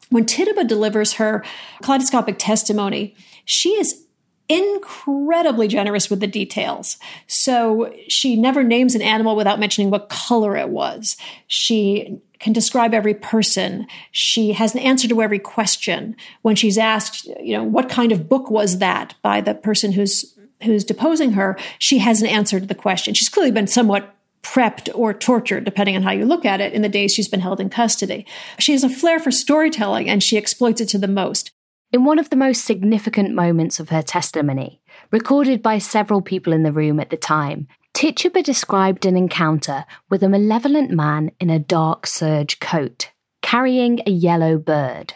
When 0.10 0.26
Tituba 0.26 0.66
delivers 0.66 1.14
her 1.14 1.46
kaleidoscopic 1.82 2.36
testimony, 2.38 3.16
she 3.46 3.70
is 3.70 4.06
incredibly 4.50 5.70
generous 5.70 6.10
with 6.10 6.20
the 6.20 6.28
details. 6.28 6.98
So 7.28 7.94
she 8.10 8.36
never 8.36 8.64
names 8.64 8.96
an 8.96 9.02
animal 9.02 9.38
without 9.38 9.62
mentioning 9.62 9.90
what 9.90 10.10
color 10.10 10.58
it 10.58 10.68
was. 10.68 11.16
She 11.48 12.20
can 12.42 12.54
describe 12.54 12.94
every 12.94 13.14
person. 13.14 13.88
She 14.12 14.52
has 14.54 14.74
an 14.74 14.82
answer 14.82 15.08
to 15.08 15.22
every 15.22 15.40
question. 15.40 16.16
When 16.42 16.56
she's 16.56 16.78
asked, 16.78 17.26
you 17.40 17.56
know, 17.56 17.64
what 17.64 17.90
kind 17.90 18.12
of 18.12 18.28
book 18.28 18.50
was 18.50 18.80
that 18.80 19.16
by 19.22 19.42
the 19.42 19.54
person 19.54 19.94
who's 19.94 20.38
who's 20.64 20.84
deposing 20.84 21.32
her, 21.32 21.58
she 21.80 22.00
has 22.00 22.22
an 22.22 22.28
answer 22.28 22.60
to 22.60 22.66
the 22.66 22.76
question. 22.76 23.14
She's 23.14 23.30
clearly 23.30 23.52
been 23.52 23.68
somewhat 23.68 24.16
prepped 24.44 24.90
or 24.94 25.14
tortured, 25.14 25.64
depending 25.64 25.96
on 25.96 26.04
how 26.04 26.12
you 26.12 26.26
look 26.26 26.46
at 26.46 26.62
it, 26.62 26.74
in 26.74 26.82
the 26.82 26.90
days 26.90 27.14
she's 27.14 27.28
been 27.28 27.40
held 27.40 27.60
in 27.60 27.70
custody. 27.70 28.26
She 28.60 28.72
has 28.74 28.84
a 28.84 28.90
flair 28.90 29.20
for 29.20 29.32
storytelling 29.32 30.10
and 30.10 30.22
she 30.22 30.38
exploits 30.38 30.82
it 30.82 30.90
to 30.90 30.98
the 30.98 31.08
most. 31.08 31.52
In 31.92 32.06
one 32.06 32.20
of 32.20 32.30
the 32.30 32.36
most 32.36 32.64
significant 32.64 33.34
moments 33.34 33.80
of 33.80 33.90
her 33.90 34.02
testimony, 34.02 34.82
recorded 35.12 35.62
by 35.62 35.78
several 35.78 36.22
people 36.22 36.54
in 36.54 36.64
the 36.64 36.72
room 36.72 37.00
at 37.00 37.10
the 37.10 37.18
time, 37.18 37.68
Tituba 37.94 38.42
described 38.42 39.06
an 39.06 39.18
encounter 39.18 39.86
with 40.10 40.24
a 40.24 40.30
malevolent 40.30 40.92
man 40.92 41.32
in 41.40 41.50
a 41.50 41.60
dark 41.60 42.08
serge 42.08 42.60
coat, 42.60 43.12
carrying 43.42 44.00
a 44.06 44.12
yellow 44.12 44.58
bird. 44.58 45.14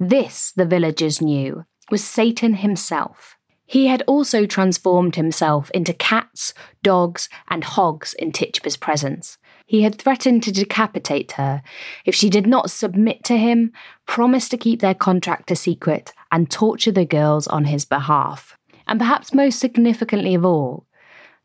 This, 0.00 0.52
the 0.52 0.64
villagers 0.64 1.20
knew, 1.20 1.64
was 1.90 2.02
Satan 2.04 2.54
himself. 2.54 3.36
He 3.66 3.88
had 3.88 4.02
also 4.06 4.46
transformed 4.46 5.16
himself 5.16 5.70
into 5.72 5.92
cats, 5.92 6.54
dogs, 6.82 7.28
and 7.48 7.62
hogs 7.62 8.14
in 8.14 8.32
Tituba's 8.32 8.78
presence. 8.78 9.36
He 9.66 9.82
had 9.82 9.96
threatened 9.96 10.42
to 10.44 10.52
decapitate 10.52 11.32
her 11.32 11.62
if 12.06 12.14
she 12.14 12.30
did 12.30 12.46
not 12.46 12.70
submit 12.70 13.22
to 13.24 13.36
him, 13.36 13.72
promise 14.06 14.48
to 14.48 14.56
keep 14.56 14.80
their 14.80 14.94
contract 14.94 15.50
a 15.50 15.56
secret, 15.56 16.14
and 16.32 16.50
torture 16.50 16.92
the 16.92 17.04
girls 17.04 17.46
on 17.46 17.66
his 17.66 17.84
behalf. 17.84 18.56
And 18.86 18.98
perhaps 18.98 19.34
most 19.34 19.58
significantly 19.58 20.34
of 20.34 20.46
all, 20.46 20.86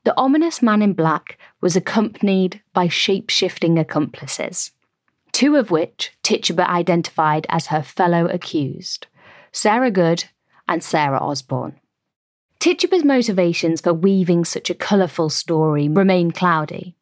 the 0.04 0.18
ominous 0.18 0.62
man 0.62 0.82
in 0.82 0.94
black 0.94 1.38
was 1.62 1.76
accompanied 1.76 2.62
by 2.74 2.88
shape 2.88 3.30
shifting 3.30 3.80
accomplices, 3.80 4.72
two 5.32 5.56
of 5.56 5.72
which 5.72 6.12
Tituba 6.24 6.70
identified 6.70 7.46
as 7.50 7.68
her 7.68 7.82
fellow 7.82 8.28
accused 8.28 9.08
Sarah 9.52 9.92
Good 9.92 10.26
and 10.68 10.84
Sarah 10.84 11.20
Osborne. 11.20 11.80
Tituba's 12.60 13.04
motivations 13.04 13.82
for 13.82 13.94
weaving 13.94 14.46
such 14.46 14.70
a 14.70 14.76
colourful 14.76 15.30
story 15.30 15.88
remain 15.88 16.32
cloudy. 16.32 16.96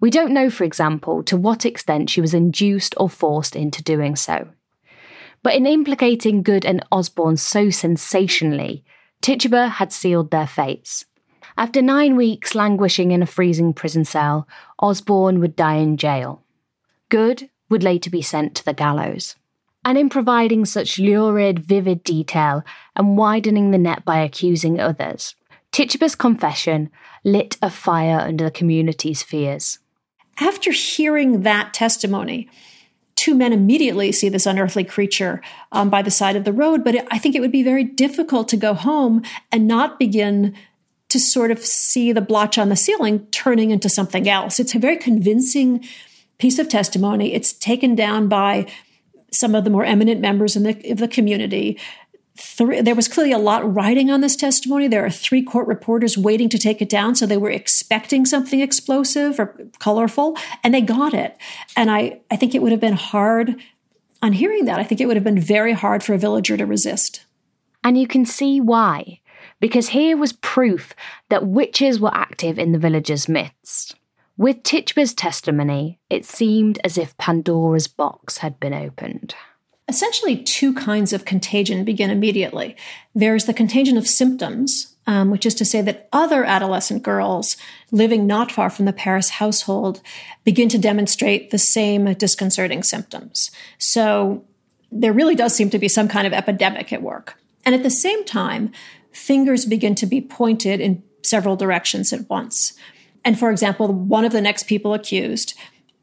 We 0.00 0.10
don't 0.10 0.32
know, 0.32 0.48
for 0.48 0.64
example, 0.64 1.22
to 1.24 1.36
what 1.36 1.66
extent 1.66 2.10
she 2.10 2.20
was 2.20 2.34
induced 2.34 2.94
or 2.98 3.08
forced 3.08 3.56
into 3.56 3.82
doing 3.82 4.16
so. 4.16 4.48
But 5.42 5.54
in 5.54 5.66
implicating 5.66 6.42
Good 6.42 6.64
and 6.64 6.84
Osborne 6.92 7.36
so 7.36 7.70
sensationally, 7.70 8.84
Tituba 9.20 9.68
had 9.68 9.92
sealed 9.92 10.30
their 10.30 10.46
fates. 10.46 11.06
After 11.58 11.82
nine 11.82 12.14
weeks 12.14 12.54
languishing 12.54 13.10
in 13.10 13.20
a 13.20 13.26
freezing 13.26 13.74
prison 13.74 14.04
cell, 14.04 14.46
Osborne 14.78 15.40
would 15.40 15.56
die 15.56 15.74
in 15.74 15.96
jail. 15.96 16.44
Good 17.08 17.50
would 17.68 17.82
later 17.82 18.10
be 18.10 18.22
sent 18.22 18.54
to 18.54 18.64
the 18.64 18.72
gallows. 18.72 19.34
And 19.84 19.98
in 19.98 20.08
providing 20.08 20.64
such 20.64 21.00
lurid, 21.00 21.58
vivid 21.58 22.04
detail 22.04 22.62
and 22.94 23.16
widening 23.16 23.72
the 23.72 23.78
net 23.78 24.04
by 24.04 24.20
accusing 24.20 24.78
others, 24.78 25.34
Tituba's 25.72 26.14
confession 26.14 26.90
lit 27.24 27.56
a 27.60 27.70
fire 27.70 28.20
under 28.20 28.44
the 28.44 28.50
community's 28.52 29.24
fears. 29.24 29.80
After 30.38 30.70
hearing 30.70 31.42
that 31.42 31.74
testimony, 31.74 32.48
two 33.16 33.34
men 33.34 33.52
immediately 33.52 34.12
see 34.12 34.28
this 34.28 34.46
unearthly 34.46 34.84
creature 34.84 35.42
um, 35.72 35.90
by 35.90 36.02
the 36.02 36.10
side 36.12 36.36
of 36.36 36.44
the 36.44 36.52
road, 36.52 36.84
but 36.84 36.94
it, 36.94 37.08
I 37.10 37.18
think 37.18 37.34
it 37.34 37.40
would 37.40 37.50
be 37.50 37.64
very 37.64 37.82
difficult 37.82 38.46
to 38.50 38.56
go 38.56 38.74
home 38.74 39.22
and 39.50 39.66
not 39.66 39.98
begin 39.98 40.54
to 41.08 41.18
sort 41.18 41.50
of 41.50 41.58
see 41.58 42.12
the 42.12 42.20
blotch 42.20 42.58
on 42.58 42.68
the 42.68 42.76
ceiling 42.76 43.26
turning 43.30 43.70
into 43.70 43.88
something 43.88 44.28
else. 44.28 44.60
It's 44.60 44.74
a 44.74 44.78
very 44.78 44.96
convincing 44.96 45.84
piece 46.38 46.58
of 46.58 46.68
testimony. 46.68 47.34
It's 47.34 47.52
taken 47.52 47.94
down 47.94 48.28
by 48.28 48.66
some 49.32 49.54
of 49.54 49.64
the 49.64 49.70
more 49.70 49.84
eminent 49.84 50.20
members 50.20 50.56
in 50.56 50.62
the, 50.62 50.90
of 50.90 50.98
the 50.98 51.08
community. 51.08 51.78
Three, 52.36 52.80
there 52.80 52.94
was 52.94 53.08
clearly 53.08 53.32
a 53.32 53.38
lot 53.38 53.74
riding 53.74 54.10
on 54.10 54.20
this 54.20 54.36
testimony. 54.36 54.86
There 54.86 55.04
are 55.04 55.10
three 55.10 55.42
court 55.42 55.66
reporters 55.66 56.16
waiting 56.16 56.48
to 56.50 56.58
take 56.58 56.80
it 56.80 56.88
down, 56.88 57.16
so 57.16 57.26
they 57.26 57.36
were 57.36 57.50
expecting 57.50 58.24
something 58.24 58.60
explosive 58.60 59.40
or 59.40 59.58
colorful, 59.80 60.36
and 60.62 60.72
they 60.72 60.80
got 60.80 61.14
it. 61.14 61.36
And 61.76 61.90
I, 61.90 62.20
I 62.30 62.36
think 62.36 62.54
it 62.54 62.62
would 62.62 62.70
have 62.70 62.80
been 62.80 62.92
hard 62.92 63.56
on 64.22 64.32
hearing 64.32 64.66
that. 64.66 64.78
I 64.78 64.84
think 64.84 65.00
it 65.00 65.06
would 65.06 65.16
have 65.16 65.24
been 65.24 65.40
very 65.40 65.72
hard 65.72 66.02
for 66.04 66.14
a 66.14 66.18
villager 66.18 66.56
to 66.56 66.64
resist. 66.64 67.24
And 67.82 67.98
you 67.98 68.06
can 68.06 68.24
see 68.24 68.60
why, 68.60 69.20
because 69.60 69.88
here 69.88 70.16
was 70.16 70.32
proof 70.32 70.94
that 71.28 71.46
witches 71.46 72.00
were 72.00 72.14
active 72.14 72.58
in 72.58 72.72
the 72.72 72.78
villagers' 72.78 73.28
midst. 73.28 73.96
With 74.36 74.62
Tituba's 74.62 75.14
testimony, 75.14 75.98
it 76.08 76.24
seemed 76.24 76.78
as 76.84 76.96
if 76.96 77.16
Pandora's 77.16 77.88
box 77.88 78.38
had 78.38 78.60
been 78.60 78.74
opened 78.74 79.34
essentially 79.88 80.36
two 80.36 80.74
kinds 80.74 81.12
of 81.12 81.24
contagion 81.24 81.84
begin 81.84 82.10
immediately. 82.10 82.76
There's 83.14 83.46
the 83.46 83.54
contagion 83.54 83.96
of 83.96 84.06
symptoms, 84.06 84.94
um, 85.06 85.30
which 85.30 85.46
is 85.46 85.54
to 85.56 85.64
say 85.64 85.80
that 85.82 86.08
other 86.12 86.44
adolescent 86.44 87.02
girls 87.02 87.56
living 87.90 88.26
not 88.26 88.52
far 88.52 88.68
from 88.68 88.84
the 88.84 88.92
Parris 88.92 89.30
household 89.30 90.02
begin 90.44 90.68
to 90.68 90.78
demonstrate 90.78 91.50
the 91.50 91.58
same 91.58 92.12
disconcerting 92.14 92.82
symptoms. 92.82 93.50
So 93.78 94.44
there 94.92 95.12
really 95.12 95.34
does 95.34 95.54
seem 95.54 95.70
to 95.70 95.78
be 95.78 95.88
some 95.88 96.08
kind 96.08 96.26
of 96.26 96.34
epidemic 96.34 96.92
at 96.92 97.02
work. 97.02 97.40
And 97.64 97.74
at 97.74 97.82
the 97.82 97.90
same 97.90 98.24
time, 98.24 98.72
fingers 99.18 99.66
begin 99.66 99.94
to 99.96 100.06
be 100.06 100.20
pointed 100.20 100.80
in 100.80 101.02
several 101.22 101.56
directions 101.56 102.12
at 102.12 102.28
once. 102.30 102.72
And 103.24 103.38
for 103.38 103.50
example, 103.50 103.92
one 103.92 104.24
of 104.24 104.32
the 104.32 104.40
next 104.40 104.64
people 104.64 104.94
accused 104.94 105.54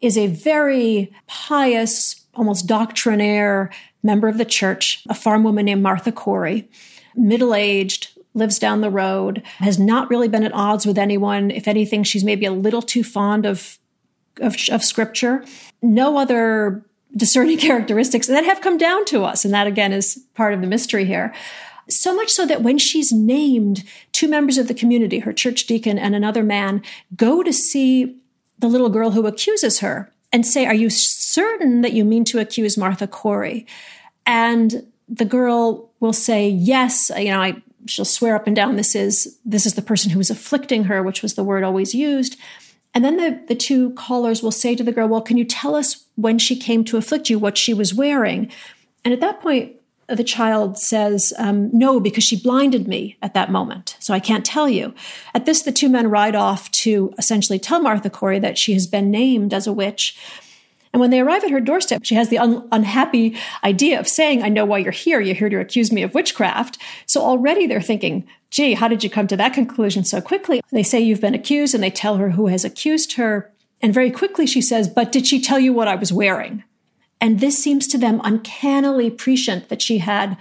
is 0.01 0.17
a 0.17 0.27
very 0.27 1.11
pious, 1.27 2.23
almost 2.35 2.67
doctrinaire 2.67 3.71
member 4.03 4.27
of 4.27 4.37
the 4.37 4.45
church, 4.45 5.03
a 5.09 5.13
farm 5.13 5.43
woman 5.43 5.65
named 5.65 5.81
Martha 5.81 6.11
Corey, 6.11 6.69
middle 7.15 7.55
aged, 7.55 8.09
lives 8.35 8.59
down 8.59 8.81
the 8.81 8.89
road, 8.89 9.41
has 9.59 9.79
not 9.79 10.09
really 10.09 10.27
been 10.27 10.43
at 10.43 10.53
odds 10.53 10.85
with 10.85 10.97
anyone. 10.97 11.49
If 11.49 11.67
anything, 11.67 12.03
she's 12.03 12.23
maybe 12.23 12.45
a 12.45 12.51
little 12.51 12.81
too 12.81 13.03
fond 13.03 13.45
of, 13.45 13.79
of, 14.41 14.55
of 14.69 14.83
scripture. 14.83 15.43
No 15.81 16.17
other 16.17 16.85
discerning 17.15 17.57
characteristics 17.67 18.27
that 18.27 18.43
have 18.43 18.61
come 18.61 18.77
down 18.77 19.05
to 19.05 19.23
us. 19.23 19.45
And 19.45 19.53
that 19.53 19.67
again 19.67 19.93
is 19.93 20.23
part 20.35 20.53
of 20.53 20.61
the 20.61 20.67
mystery 20.67 21.05
here. 21.05 21.33
So 21.89 22.15
much 22.15 22.31
so 22.31 22.45
that 22.45 22.63
when 22.63 22.77
she's 22.77 23.11
named, 23.11 23.83
two 24.11 24.27
members 24.27 24.57
of 24.57 24.67
the 24.67 24.73
community, 24.73 25.19
her 25.19 25.33
church 25.33 25.67
deacon 25.67 25.99
and 25.99 26.15
another 26.15 26.43
man, 26.43 26.81
go 27.15 27.43
to 27.43 27.53
see 27.53 28.17
the 28.59 28.67
little 28.67 28.89
girl 28.89 29.11
who 29.11 29.27
accuses 29.27 29.79
her 29.79 30.11
and 30.31 30.45
say, 30.45 30.65
Are 30.65 30.73
you 30.73 30.89
certain 30.89 31.81
that 31.81 31.93
you 31.93 32.03
mean 32.03 32.25
to 32.25 32.39
accuse 32.39 32.77
Martha 32.77 33.07
Corey? 33.07 33.67
And 34.25 34.91
the 35.07 35.25
girl 35.25 35.91
will 35.99 36.13
say, 36.13 36.49
Yes, 36.49 37.11
you 37.15 37.25
know, 37.25 37.41
I 37.41 37.61
she'll 37.85 38.05
swear 38.05 38.35
up 38.35 38.47
and 38.47 38.55
down 38.55 38.75
this 38.75 38.95
is 38.95 39.37
this 39.45 39.65
is 39.65 39.75
the 39.75 39.81
person 39.81 40.11
who 40.11 40.17
was 40.17 40.29
afflicting 40.29 40.85
her, 40.85 41.03
which 41.03 41.21
was 41.21 41.35
the 41.35 41.43
word 41.43 41.63
always 41.63 41.93
used. 41.93 42.37
And 42.93 43.03
then 43.03 43.17
the, 43.17 43.41
the 43.47 43.55
two 43.55 43.91
callers 43.91 44.41
will 44.41 44.51
say 44.51 44.73
to 44.75 44.83
the 44.83 44.91
girl, 44.91 45.07
Well, 45.07 45.21
can 45.21 45.37
you 45.37 45.45
tell 45.45 45.75
us 45.75 46.05
when 46.15 46.39
she 46.39 46.55
came 46.55 46.83
to 46.85 46.97
afflict 46.97 47.29
you, 47.29 47.37
what 47.37 47.57
she 47.57 47.73
was 47.73 47.93
wearing? 47.93 48.51
And 49.03 49.13
at 49.13 49.19
that 49.19 49.41
point, 49.41 49.73
the 50.07 50.23
child 50.23 50.77
says, 50.77 51.33
um, 51.37 51.69
No, 51.73 51.99
because 51.99 52.23
she 52.23 52.39
blinded 52.39 52.87
me 52.87 53.17
at 53.21 53.33
that 53.33 53.51
moment. 53.51 53.97
So 53.99 54.13
I 54.13 54.19
can't 54.19 54.45
tell 54.45 54.69
you. 54.69 54.93
At 55.33 55.45
this, 55.45 55.61
the 55.61 55.71
two 55.71 55.89
men 55.89 56.09
ride 56.09 56.35
off 56.35 56.69
to 56.71 57.13
essentially 57.17 57.59
tell 57.59 57.81
Martha 57.81 58.09
Corey 58.09 58.39
that 58.39 58.57
she 58.57 58.73
has 58.73 58.87
been 58.87 59.11
named 59.11 59.53
as 59.53 59.67
a 59.67 59.73
witch. 59.73 60.17
And 60.93 61.01
when 61.01 61.09
they 61.09 61.19
arrive 61.19 61.43
at 61.43 61.51
her 61.51 61.59
doorstep, 61.59 62.05
she 62.05 62.15
has 62.15 62.29
the 62.29 62.37
un- 62.37 62.67
unhappy 62.71 63.37
idea 63.65 63.99
of 63.99 64.07
saying, 64.07 64.43
I 64.43 64.49
know 64.49 64.63
why 64.63 64.77
you're 64.77 64.93
here. 64.93 65.19
You're 65.19 65.35
here 65.35 65.49
to 65.49 65.59
accuse 65.59 65.91
me 65.91 66.03
of 66.03 66.13
witchcraft. 66.13 66.77
So 67.05 67.21
already 67.21 67.67
they're 67.67 67.81
thinking, 67.81 68.25
gee, 68.49 68.75
how 68.75 68.87
did 68.87 69.03
you 69.03 69.09
come 69.09 69.27
to 69.27 69.35
that 69.35 69.53
conclusion 69.53 70.05
so 70.05 70.21
quickly? 70.21 70.61
They 70.71 70.83
say 70.83 71.01
you've 71.01 71.19
been 71.19 71.35
accused 71.35 71.75
and 71.75 71.83
they 71.83 71.89
tell 71.89 72.15
her 72.15 72.29
who 72.29 72.47
has 72.47 72.63
accused 72.63 73.13
her. 73.13 73.51
And 73.81 73.93
very 73.93 74.09
quickly 74.09 74.47
she 74.47 74.61
says, 74.61 74.87
but 74.87 75.11
did 75.11 75.27
she 75.27 75.41
tell 75.41 75.59
you 75.59 75.73
what 75.73 75.89
I 75.89 75.95
was 75.95 76.13
wearing? 76.13 76.63
And 77.25 77.39
this 77.39 77.57
seems 77.57 77.87
to 77.87 77.97
them 77.97 78.21
uncannily 78.23 79.09
prescient 79.09 79.69
that 79.69 79.81
she 79.81 79.97
had 79.97 80.37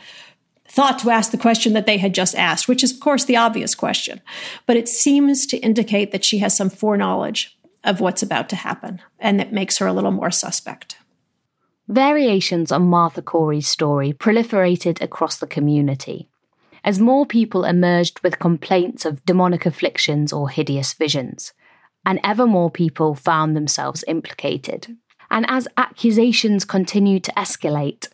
thought 0.68 0.98
to 0.98 1.08
ask 1.08 1.30
the 1.30 1.38
question 1.38 1.72
that 1.72 1.86
they 1.86 1.96
had 1.96 2.14
just 2.14 2.34
asked, 2.34 2.68
which 2.68 2.84
is, 2.84 2.92
of 2.92 3.00
course, 3.00 3.24
the 3.24 3.38
obvious 3.38 3.74
question. 3.74 4.20
But 4.66 4.76
it 4.76 4.86
seems 4.86 5.46
to 5.46 5.56
indicate 5.56 6.12
that 6.12 6.26
she 6.26 6.40
has 6.40 6.54
some 6.54 6.68
foreknowledge 6.68 7.56
of 7.84 8.02
what's 8.02 8.22
about 8.22 8.50
to 8.50 8.56
happen, 8.56 9.00
and 9.18 9.40
that 9.40 9.50
makes 9.50 9.78
her 9.78 9.86
a 9.86 9.94
little 9.94 10.10
more 10.10 10.30
suspect. 10.30 10.98
Variations 11.88 12.70
on 12.70 12.82
Martha 12.82 13.22
Corey's 13.22 13.66
story 13.66 14.12
proliferated 14.12 15.00
across 15.00 15.38
the 15.38 15.46
community 15.46 16.28
as 16.84 17.00
more 17.00 17.24
people 17.24 17.64
emerged 17.64 18.20
with 18.22 18.38
complaints 18.38 19.06
of 19.06 19.24
demonic 19.24 19.64
afflictions 19.64 20.34
or 20.34 20.50
hideous 20.50 20.92
visions, 20.92 21.54
and 22.04 22.20
ever 22.22 22.46
more 22.46 22.70
people 22.70 23.14
found 23.14 23.56
themselves 23.56 24.04
implicated. 24.06 24.98
And 25.30 25.44
as 25.48 25.68
accusations 25.76 26.64
continued 26.64 27.24
to 27.24 27.32
escalate, 27.32 28.08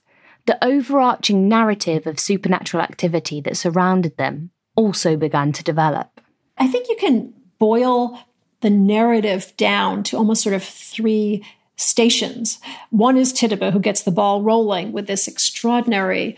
the 0.46 0.62
overarching 0.64 1.48
narrative 1.48 2.06
of 2.06 2.18
supernatural 2.18 2.82
activity 2.82 3.40
that 3.42 3.56
surrounded 3.56 4.16
them 4.16 4.50
also 4.74 5.16
began 5.16 5.52
to 5.52 5.62
develop. 5.62 6.20
I 6.58 6.66
think 6.66 6.88
you 6.88 6.96
can 6.96 7.32
boil 7.58 8.18
the 8.60 8.70
narrative 8.70 9.52
down 9.56 10.02
to 10.04 10.16
almost 10.16 10.42
sort 10.42 10.54
of 10.54 10.62
three 10.62 11.44
stations. 11.76 12.60
One 12.90 13.16
is 13.16 13.32
Tituba, 13.32 13.70
who 13.70 13.80
gets 13.80 14.02
the 14.02 14.10
ball 14.10 14.42
rolling 14.42 14.92
with 14.92 15.06
this 15.06 15.26
extraordinary, 15.26 16.36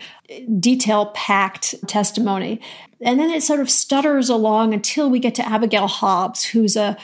detail 0.59 1.07
packed 1.07 1.75
testimony. 1.87 2.61
And 3.01 3.19
then 3.19 3.29
it 3.29 3.43
sort 3.43 3.59
of 3.59 3.69
stutters 3.69 4.29
along 4.29 4.73
until 4.73 5.09
we 5.09 5.19
get 5.19 5.35
to 5.35 5.47
Abigail 5.47 5.87
Hobbs, 5.87 6.45
who's 6.45 6.77
a 6.77 6.97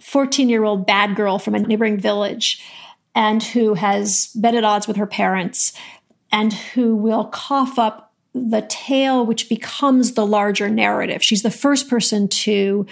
14 0.00 0.48
year 0.48 0.64
old 0.64 0.86
bad 0.86 1.16
girl 1.16 1.38
from 1.38 1.54
a 1.54 1.58
neighboring 1.58 1.98
village 1.98 2.62
and 3.14 3.42
who 3.42 3.74
has 3.74 4.28
been 4.40 4.54
at 4.54 4.64
odds 4.64 4.86
with 4.86 4.96
her 4.96 5.06
parents 5.06 5.72
and 6.32 6.52
who 6.52 6.94
will 6.94 7.24
cough 7.26 7.78
up 7.78 8.12
the 8.34 8.64
tale 8.68 9.26
which 9.26 9.48
becomes 9.48 10.12
the 10.12 10.26
larger 10.26 10.68
narrative. 10.68 11.22
She's 11.22 11.42
the 11.42 11.50
first 11.50 11.88
person 11.88 12.28
to 12.28 12.86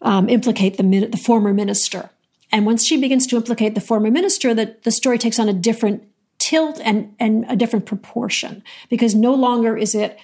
um, 0.00 0.28
implicate 0.28 0.76
the, 0.76 1.06
the 1.06 1.16
former 1.16 1.54
minister. 1.54 2.10
And 2.50 2.66
once 2.66 2.84
she 2.84 3.00
begins 3.00 3.26
to 3.28 3.36
implicate 3.36 3.74
the 3.74 3.80
former 3.80 4.10
minister, 4.10 4.52
the, 4.52 4.76
the 4.82 4.90
story 4.90 5.18
takes 5.18 5.38
on 5.38 5.48
a 5.48 5.52
different 5.52 6.02
tilt 6.38 6.80
and, 6.82 7.14
and 7.20 7.46
a 7.48 7.56
different 7.56 7.86
proportion 7.86 8.64
because 8.90 9.14
no 9.14 9.32
longer 9.32 9.76
is 9.76 9.94
it 9.94 10.18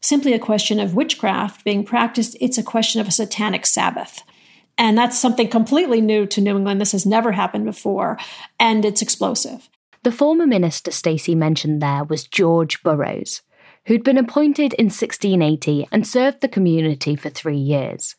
simply 0.00 0.34
a 0.34 0.38
question 0.38 0.78
of 0.78 0.94
witchcraft 0.94 1.64
being 1.64 1.84
practiced, 1.84 2.36
it's 2.40 2.58
a 2.58 2.62
question 2.62 3.00
of 3.00 3.08
a 3.08 3.12
satanic 3.12 3.66
Sabbath. 3.66 4.22
And 4.78 4.96
that's 4.96 5.18
something 5.18 5.48
completely 5.48 6.00
new 6.00 6.24
to 6.26 6.40
New 6.40 6.56
England. 6.56 6.80
This 6.80 6.92
has 6.92 7.04
never 7.04 7.32
happened 7.32 7.64
before, 7.64 8.16
and 8.60 8.84
it's 8.84 9.02
explosive. 9.02 9.68
The 10.04 10.12
former 10.12 10.46
minister 10.46 10.92
Stacy 10.92 11.34
mentioned 11.34 11.82
there 11.82 12.04
was 12.04 12.28
George 12.28 12.82
Burroughs, 12.84 13.42
who'd 13.86 14.04
been 14.04 14.16
appointed 14.16 14.72
in 14.74 14.86
1680 14.86 15.88
and 15.90 16.06
served 16.06 16.40
the 16.40 16.48
community 16.48 17.16
for 17.16 17.28
three 17.28 17.58
years. 17.58 18.14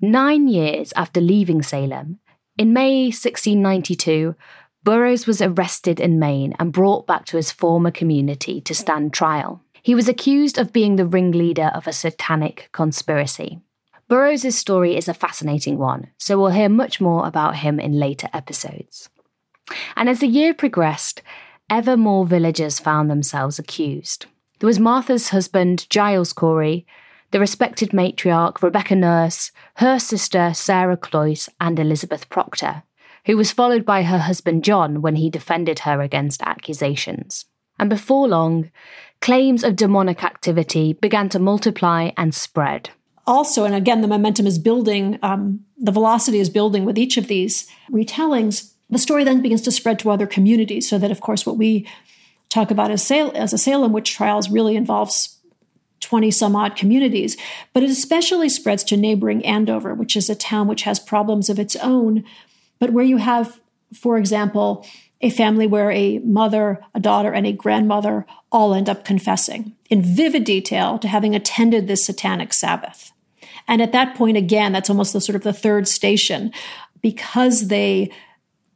Nine 0.00 0.46
years 0.46 0.92
after 0.94 1.20
leaving 1.20 1.60
Salem, 1.60 2.20
in 2.56 2.72
May 2.72 3.06
1692, 3.06 4.36
Burroughs 4.84 5.26
was 5.26 5.42
arrested 5.42 5.98
in 5.98 6.18
Maine 6.18 6.54
and 6.58 6.72
brought 6.72 7.06
back 7.06 7.24
to 7.26 7.36
his 7.36 7.50
former 7.50 7.90
community 7.90 8.60
to 8.62 8.74
stand 8.74 9.12
trial. 9.12 9.62
He 9.82 9.94
was 9.94 10.08
accused 10.08 10.58
of 10.58 10.72
being 10.72 10.96
the 10.96 11.06
ringleader 11.06 11.70
of 11.74 11.86
a 11.86 11.92
satanic 11.92 12.68
conspiracy. 12.72 13.60
Burroughs' 14.10 14.58
story 14.58 14.96
is 14.96 15.06
a 15.06 15.14
fascinating 15.14 15.78
one, 15.78 16.08
so 16.18 16.36
we'll 16.36 16.50
hear 16.50 16.68
much 16.68 17.00
more 17.00 17.28
about 17.28 17.54
him 17.54 17.78
in 17.78 17.92
later 17.92 18.28
episodes. 18.32 19.08
And 19.94 20.08
as 20.08 20.18
the 20.18 20.26
year 20.26 20.52
progressed, 20.52 21.22
ever 21.70 21.96
more 21.96 22.26
villagers 22.26 22.80
found 22.80 23.08
themselves 23.08 23.60
accused. 23.60 24.26
There 24.58 24.66
was 24.66 24.80
Martha's 24.80 25.28
husband, 25.28 25.88
Giles 25.90 26.32
Corey, 26.32 26.88
the 27.30 27.38
respected 27.38 27.90
matriarch, 27.90 28.60
Rebecca 28.60 28.96
Nurse, 28.96 29.52
her 29.76 30.00
sister, 30.00 30.54
Sarah 30.54 30.96
Cloyce, 30.96 31.48
and 31.60 31.78
Elizabeth 31.78 32.28
Proctor, 32.28 32.82
who 33.26 33.36
was 33.36 33.52
followed 33.52 33.84
by 33.84 34.02
her 34.02 34.18
husband, 34.18 34.64
John, 34.64 35.02
when 35.02 35.14
he 35.14 35.30
defended 35.30 35.80
her 35.80 36.00
against 36.00 36.42
accusations. 36.42 37.44
And 37.78 37.88
before 37.88 38.26
long, 38.26 38.72
claims 39.20 39.62
of 39.62 39.76
demonic 39.76 40.24
activity 40.24 40.94
began 40.94 41.28
to 41.28 41.38
multiply 41.38 42.10
and 42.16 42.34
spread 42.34 42.90
also, 43.26 43.64
and 43.64 43.74
again, 43.74 44.00
the 44.00 44.08
momentum 44.08 44.46
is 44.46 44.58
building, 44.58 45.18
um, 45.22 45.64
the 45.78 45.92
velocity 45.92 46.40
is 46.40 46.50
building 46.50 46.84
with 46.84 46.98
each 46.98 47.16
of 47.16 47.28
these 47.28 47.66
retellings. 47.90 48.72
The 48.88 48.98
story 48.98 49.24
then 49.24 49.42
begins 49.42 49.62
to 49.62 49.72
spread 49.72 49.98
to 50.00 50.10
other 50.10 50.26
communities, 50.26 50.88
so 50.88 50.98
that, 50.98 51.10
of 51.10 51.20
course, 51.20 51.46
what 51.46 51.56
we 51.56 51.86
talk 52.48 52.70
about 52.70 52.90
as, 52.90 53.02
Sal- 53.02 53.32
as 53.34 53.52
a 53.52 53.58
Salem 53.58 53.92
witch 53.92 54.12
trials 54.12 54.50
really 54.50 54.74
involves 54.74 55.38
20 56.00 56.30
some 56.30 56.56
odd 56.56 56.76
communities, 56.76 57.36
but 57.72 57.82
it 57.82 57.90
especially 57.90 58.48
spreads 58.48 58.82
to 58.84 58.96
neighboring 58.96 59.44
Andover, 59.44 59.94
which 59.94 60.16
is 60.16 60.28
a 60.28 60.34
town 60.34 60.66
which 60.66 60.82
has 60.82 60.98
problems 60.98 61.48
of 61.48 61.58
its 61.58 61.76
own, 61.76 62.24
but 62.78 62.90
where 62.90 63.04
you 63.04 63.18
have, 63.18 63.60
for 63.94 64.16
example, 64.16 64.84
a 65.20 65.30
family 65.30 65.66
where 65.66 65.90
a 65.90 66.18
mother, 66.20 66.80
a 66.94 67.00
daughter, 67.00 67.32
and 67.32 67.46
a 67.46 67.52
grandmother 67.52 68.26
all 68.50 68.74
end 68.74 68.88
up 68.88 69.04
confessing 69.04 69.74
in 69.90 70.02
vivid 70.02 70.44
detail 70.44 70.98
to 70.98 71.08
having 71.08 71.34
attended 71.34 71.86
this 71.86 72.06
satanic 72.06 72.52
Sabbath. 72.52 73.12
And 73.68 73.82
at 73.82 73.92
that 73.92 74.16
point, 74.16 74.36
again, 74.36 74.72
that's 74.72 74.90
almost 74.90 75.12
the 75.12 75.20
sort 75.20 75.36
of 75.36 75.42
the 75.42 75.52
third 75.52 75.86
station 75.86 76.52
because 77.02 77.68
they 77.68 78.10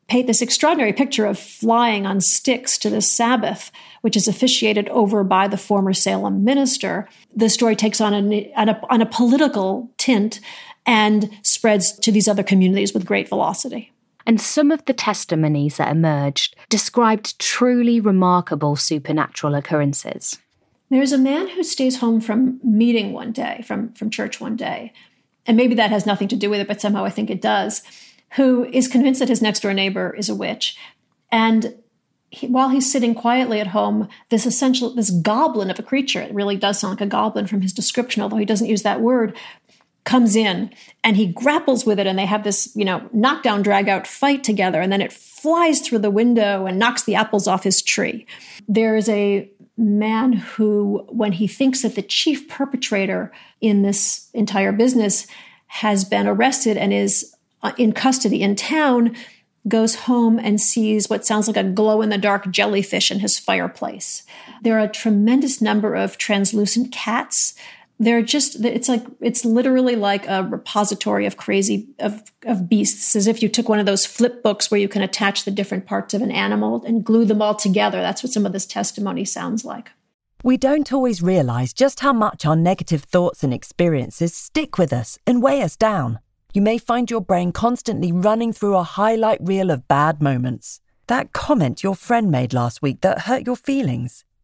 paint 0.09 0.27
this 0.27 0.43
extraordinary 0.43 0.93
picture 0.93 1.25
of 1.25 1.39
flying 1.39 2.07
on 2.07 2.21
sticks 2.21 2.77
to 2.79 2.91
the 2.91 3.01
Sabbath, 3.01 3.73
which 4.03 4.17
is 4.17 4.29
officiated 4.29 4.89
over 4.91 5.25
by 5.25 5.49
the 5.49 5.57
former 5.57 5.95
Salem 5.95 6.45
minister. 6.45 7.09
The 7.35 7.49
story 7.49 7.75
takes 7.75 8.01
on 8.01 8.13
a, 8.13 8.53
on 8.55 8.69
a, 8.69 8.81
on 8.91 9.01
a 9.01 9.07
political 9.07 9.91
tint 9.97 10.41
and 10.85 11.31
spreads 11.43 11.93
to 12.01 12.13
these 12.13 12.29
other 12.29 12.43
communities 12.43 12.93
with 12.93 13.07
great 13.07 13.29
velocity. 13.29 13.94
And 14.27 14.41
some 14.41 14.71
of 14.71 14.85
the 14.87 14.95
testimonies 14.95 15.77
that 15.77 15.91
emerged 15.91 16.57
described 16.69 17.39
truly 17.39 18.01
remarkable 18.01 18.77
supernatural 18.77 19.55
occurrences. 19.55 20.39
There's 20.91 21.13
a 21.13 21.19
man 21.19 21.49
who 21.49 21.63
stays 21.63 21.99
home 21.99 22.21
from 22.21 22.61
meeting 22.63 23.13
one 23.13 23.33
day, 23.33 23.63
from, 23.67 23.93
from 23.95 24.11
church 24.11 24.41
one 24.41 24.57
day, 24.57 24.93
and 25.47 25.57
maybe 25.57 25.75
that 25.75 25.91
has 25.91 26.07
nothing 26.07 26.29
to 26.29 26.37
do 26.37 26.49
with 26.49 26.61
it, 26.61 26.69
but 26.69 26.81
somehow 26.81 27.05
I 27.05 27.11
think 27.11 27.31
it 27.31 27.43
does, 27.43 27.83
who 28.37 28.65
is 28.65 28.89
convinced 28.89 29.21
that 29.21 29.29
his 29.29 29.43
next 29.43 29.61
door 29.61 29.75
neighbor 29.75 30.15
is 30.17 30.29
a 30.29 30.35
witch. 30.35 30.77
And 31.31 31.75
he, 32.31 32.47
while 32.47 32.69
he's 32.69 32.91
sitting 32.91 33.15
quietly 33.15 33.61
at 33.61 33.69
home, 33.69 34.09
this 34.31 34.47
essential, 34.47 34.95
this 34.95 35.11
goblin 35.11 35.71
of 35.71 35.79
a 35.79 35.83
creature, 35.83 36.21
it 36.21 36.35
really 36.35 36.57
does 36.57 36.79
sound 36.79 36.93
like 36.93 37.07
a 37.07 37.11
goblin 37.11 37.47
from 37.47 37.61
his 37.61 37.73
description, 37.73 38.23
although 38.23 38.37
he 38.37 38.45
doesn't 38.45 38.69
use 38.69 38.83
that 38.83 39.01
word, 39.01 39.37
comes 40.05 40.37
in 40.37 40.71
and 41.03 41.17
he 41.17 41.27
grapples 41.27 41.87
with 41.87 41.99
it 41.99 42.07
and 42.07 42.19
they 42.19 42.27
have 42.27 42.45
this, 42.45 42.71
you 42.75 42.85
know, 42.85 43.09
knockdown 43.13 43.63
drag 43.63 43.89
out 43.89 44.07
fight 44.07 44.45
together 44.45 44.81
and 44.81 44.93
then 44.93 45.01
it 45.01 45.13
flies 45.13 45.81
through 45.81 45.99
the 45.99 46.11
window 46.11 46.67
and 46.67 46.79
knocks 46.79 47.05
the 47.05 47.15
apples 47.15 47.49
off 47.49 47.65
his 47.65 47.83
tree. 47.83 48.27
There 48.69 48.97
is 48.97 49.09
a 49.09 49.51
man 49.77 50.35
who, 50.35 51.07
when 51.09 51.33
he 51.33 51.47
thinks 51.47 51.83
that 51.83 51.95
the 51.95 52.03
chief 52.03 52.49
perpetrator 52.49 53.33
in 53.61 53.83
this 53.83 54.29
entire 54.35 54.73
business 54.73 55.27
has 55.67 56.05
been 56.05 56.29
arrested 56.29 56.77
and 56.77 56.93
is 56.93 57.35
uh, 57.63 57.73
in 57.79 57.93
custody 57.93 58.43
in 58.43 58.55
town, 58.55 59.17
goes 59.67 59.95
home 59.95 60.39
and 60.39 60.61
sees 60.61 61.09
what 61.09 61.25
sounds 61.25 61.49
like 61.49 61.57
a 61.57 61.65
glow 61.65 62.03
in 62.03 62.11
the 62.11 62.19
dark 62.19 62.51
jellyfish 62.51 63.11
in 63.11 63.21
his 63.21 63.39
fireplace. 63.39 64.23
There 64.63 64.79
are 64.79 64.85
a 64.85 64.89
tremendous 64.89 65.63
number 65.63 65.95
of 65.95 66.19
translucent 66.19 66.93
cats 66.93 67.55
they're 67.99 68.23
just 68.23 68.65
it's 68.65 68.89
like 68.89 69.05
it's 69.21 69.45
literally 69.45 69.95
like 69.95 70.27
a 70.27 70.43
repository 70.43 71.27
of 71.27 71.37
crazy 71.37 71.89
of 72.01 72.23
of 72.45 72.69
beasts 72.69 73.15
as 73.15 73.27
if 73.27 73.43
you 73.43 73.49
took 73.49 73.69
one 73.69 73.79
of 73.79 73.87
those 73.87 74.05
flip 74.05 74.43
books 74.43 74.71
where 74.71 74.81
you 74.81 74.89
can 74.89 75.03
attach 75.03 75.45
the 75.45 75.51
different 75.51 75.87
parts 75.87 76.13
of 76.13 76.23
an 76.23 76.31
animal 76.31 76.83
and 76.85 77.05
glue 77.05 77.25
them 77.25 77.41
all 77.41 77.55
together. 77.55 78.01
That's 78.01 78.23
what 78.23 78.33
some 78.33 78.47
of 78.47 78.53
this 78.53 78.67
testimony 78.67 79.25
sounds 79.25 79.65
like. 79.65 79.91
We 80.43 80.57
don't 80.57 80.93
always 80.93 81.23
realize 81.23 81.73
just 81.73 82.01
how 82.01 82.13
much 82.13 82.45
our 82.45 82.57
negative 82.57 83.05
thoughts 83.05 83.43
and 83.43 83.55
experiences 83.55 84.35
stick 84.35 84.77
with 84.77 84.93
us 84.93 85.19
and 85.27 85.43
weigh 85.43 85.63
us 85.63 85.77
down. 85.77 86.19
You 86.53 86.63
may 86.63 86.79
find 86.79 87.11
your 87.11 87.23
brain 87.23 87.51
constantly 87.53 88.13
running 88.13 88.53
through 88.53 88.77
a 88.77 88.83
highlight 88.83 89.41
reel 89.41 89.71
of 89.71 89.89
bad 89.89 90.21
moments. 90.21 90.81
That 91.07 91.33
comment 91.33 91.83
your 91.83 91.95
friend 91.95 92.31
made 92.31 92.53
last 92.53 92.83
week 92.83 93.01
that 93.01 93.23
hurt 93.23 93.47
your 93.47 93.57
feelings 93.57 94.25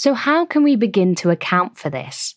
So, 0.00 0.14
how 0.14 0.46
can 0.46 0.62
we 0.62 0.76
begin 0.76 1.14
to 1.16 1.28
account 1.28 1.76
for 1.76 1.90
this? 1.90 2.34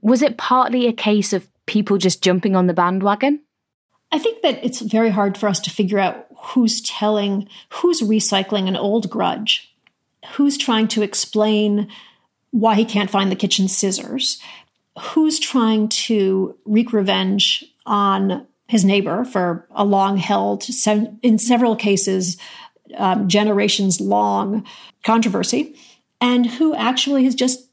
Was 0.00 0.22
it 0.22 0.38
partly 0.38 0.86
a 0.86 0.92
case 0.94 1.34
of 1.34 1.46
people 1.66 1.98
just 1.98 2.22
jumping 2.22 2.56
on 2.56 2.66
the 2.66 2.72
bandwagon? 2.72 3.42
I 4.10 4.18
think 4.18 4.40
that 4.40 4.64
it's 4.64 4.80
very 4.80 5.10
hard 5.10 5.36
for 5.36 5.46
us 5.46 5.60
to 5.60 5.70
figure 5.70 5.98
out 5.98 6.24
who's 6.34 6.80
telling, 6.80 7.46
who's 7.68 8.00
recycling 8.00 8.68
an 8.68 8.76
old 8.76 9.10
grudge, 9.10 9.70
who's 10.36 10.56
trying 10.56 10.88
to 10.88 11.02
explain 11.02 11.88
why 12.52 12.74
he 12.74 12.86
can't 12.86 13.10
find 13.10 13.30
the 13.30 13.36
kitchen 13.36 13.68
scissors, 13.68 14.40
who's 14.98 15.38
trying 15.38 15.90
to 15.90 16.56
wreak 16.64 16.94
revenge 16.94 17.66
on 17.84 18.46
his 18.66 18.82
neighbor 18.82 19.26
for 19.26 19.66
a 19.72 19.84
long 19.84 20.16
held, 20.16 20.66
in 21.22 21.38
several 21.38 21.76
cases, 21.76 22.38
um, 22.96 23.28
generations 23.28 24.00
long 24.00 24.64
controversy, 25.04 25.76
and 26.24 26.46
who 26.46 26.74
actually 26.74 27.24
has 27.24 27.34
just 27.34 27.68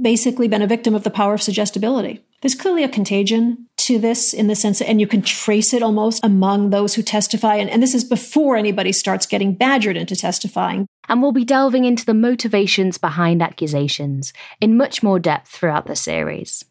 basically 0.00 0.46
been 0.46 0.62
a 0.62 0.66
victim 0.68 0.94
of 0.94 1.02
the 1.02 1.10
power 1.10 1.34
of 1.34 1.42
suggestibility. 1.42 2.24
There's 2.40 2.54
clearly 2.54 2.84
a 2.84 2.88
contagion 2.88 3.66
to 3.78 3.98
this 3.98 4.32
in 4.32 4.46
the 4.46 4.54
sense, 4.54 4.80
and 4.80 5.00
you 5.00 5.08
can 5.08 5.22
trace 5.22 5.72
it 5.72 5.82
almost 5.82 6.24
among 6.24 6.70
those 6.70 6.94
who 6.94 7.02
testify. 7.02 7.56
And, 7.56 7.68
and 7.68 7.82
this 7.82 7.96
is 7.96 8.04
before 8.04 8.56
anybody 8.56 8.92
starts 8.92 9.26
getting 9.26 9.54
badgered 9.54 9.96
into 9.96 10.14
testifying. 10.14 10.86
And 11.08 11.20
we'll 11.20 11.32
be 11.32 11.44
delving 11.44 11.84
into 11.84 12.06
the 12.06 12.14
motivations 12.14 12.96
behind 12.96 13.42
accusations 13.42 14.32
in 14.60 14.76
much 14.76 15.02
more 15.02 15.18
depth 15.18 15.48
throughout 15.48 15.86
the 15.86 15.96
series. 15.96 16.64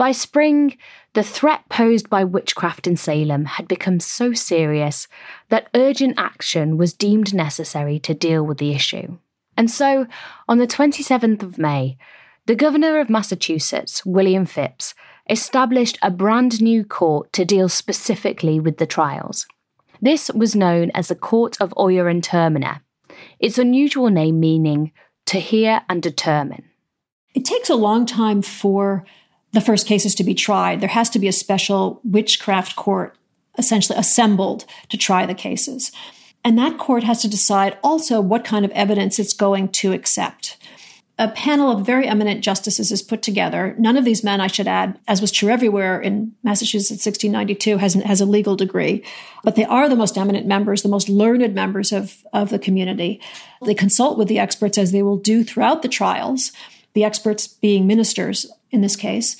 By 0.00 0.12
spring, 0.12 0.78
the 1.12 1.22
threat 1.22 1.68
posed 1.68 2.08
by 2.08 2.24
witchcraft 2.24 2.86
in 2.86 2.96
Salem 2.96 3.44
had 3.44 3.68
become 3.68 4.00
so 4.00 4.32
serious 4.32 5.06
that 5.50 5.68
urgent 5.74 6.14
action 6.16 6.78
was 6.78 6.94
deemed 6.94 7.34
necessary 7.34 7.98
to 7.98 8.14
deal 8.14 8.42
with 8.42 8.56
the 8.56 8.72
issue. 8.72 9.18
And 9.58 9.70
so, 9.70 10.06
on 10.48 10.56
the 10.56 10.66
27th 10.66 11.42
of 11.42 11.58
May, 11.58 11.98
the 12.46 12.54
governor 12.54 12.98
of 12.98 13.10
Massachusetts, 13.10 14.06
William 14.06 14.46
Phips, 14.46 14.94
established 15.28 15.98
a 16.00 16.10
brand 16.10 16.62
new 16.62 16.82
court 16.82 17.30
to 17.34 17.44
deal 17.44 17.68
specifically 17.68 18.58
with 18.58 18.78
the 18.78 18.86
trials. 18.86 19.46
This 20.00 20.30
was 20.30 20.56
known 20.56 20.90
as 20.94 21.08
the 21.08 21.14
Court 21.14 21.60
of 21.60 21.74
Oyer 21.78 22.08
and 22.08 22.24
Terminer. 22.24 22.80
its 23.38 23.58
unusual 23.58 24.08
name 24.08 24.40
meaning 24.40 24.92
to 25.26 25.38
hear 25.38 25.82
and 25.90 26.02
determine. 26.02 26.64
It 27.34 27.44
takes 27.44 27.68
a 27.68 27.76
long 27.76 28.06
time 28.06 28.40
for 28.40 29.04
the 29.52 29.60
first 29.60 29.86
cases 29.86 30.14
to 30.16 30.24
be 30.24 30.34
tried. 30.34 30.80
There 30.80 30.88
has 30.88 31.10
to 31.10 31.18
be 31.18 31.28
a 31.28 31.32
special 31.32 32.00
witchcraft 32.04 32.76
court 32.76 33.16
essentially 33.58 33.98
assembled 33.98 34.64
to 34.88 34.96
try 34.96 35.26
the 35.26 35.34
cases. 35.34 35.92
And 36.44 36.58
that 36.58 36.78
court 36.78 37.02
has 37.04 37.20
to 37.22 37.28
decide 37.28 37.76
also 37.82 38.20
what 38.20 38.44
kind 38.44 38.64
of 38.64 38.70
evidence 38.70 39.18
it's 39.18 39.34
going 39.34 39.68
to 39.72 39.92
accept. 39.92 40.56
A 41.18 41.28
panel 41.28 41.70
of 41.70 41.84
very 41.84 42.06
eminent 42.06 42.42
justices 42.42 42.90
is 42.90 43.02
put 43.02 43.20
together. 43.20 43.74
None 43.78 43.98
of 43.98 44.06
these 44.06 44.24
men, 44.24 44.40
I 44.40 44.46
should 44.46 44.66
add, 44.66 44.98
as 45.06 45.20
was 45.20 45.30
true 45.30 45.50
everywhere 45.50 46.00
in 46.00 46.32
Massachusetts 46.42 47.04
1692, 47.04 47.76
has, 47.76 47.92
has 47.92 48.22
a 48.22 48.26
legal 48.26 48.56
degree, 48.56 49.04
but 49.44 49.54
they 49.54 49.66
are 49.66 49.86
the 49.86 49.96
most 49.96 50.16
eminent 50.16 50.46
members, 50.46 50.80
the 50.80 50.88
most 50.88 51.10
learned 51.10 51.54
members 51.54 51.92
of, 51.92 52.24
of 52.32 52.48
the 52.48 52.58
community. 52.58 53.20
They 53.62 53.74
consult 53.74 54.16
with 54.16 54.28
the 54.28 54.38
experts 54.38 54.78
as 54.78 54.92
they 54.92 55.02
will 55.02 55.18
do 55.18 55.44
throughout 55.44 55.82
the 55.82 55.88
trials, 55.88 56.52
the 56.94 57.04
experts 57.04 57.46
being 57.46 57.86
ministers 57.86 58.50
in 58.70 58.80
this 58.80 58.96
case. 58.96 59.36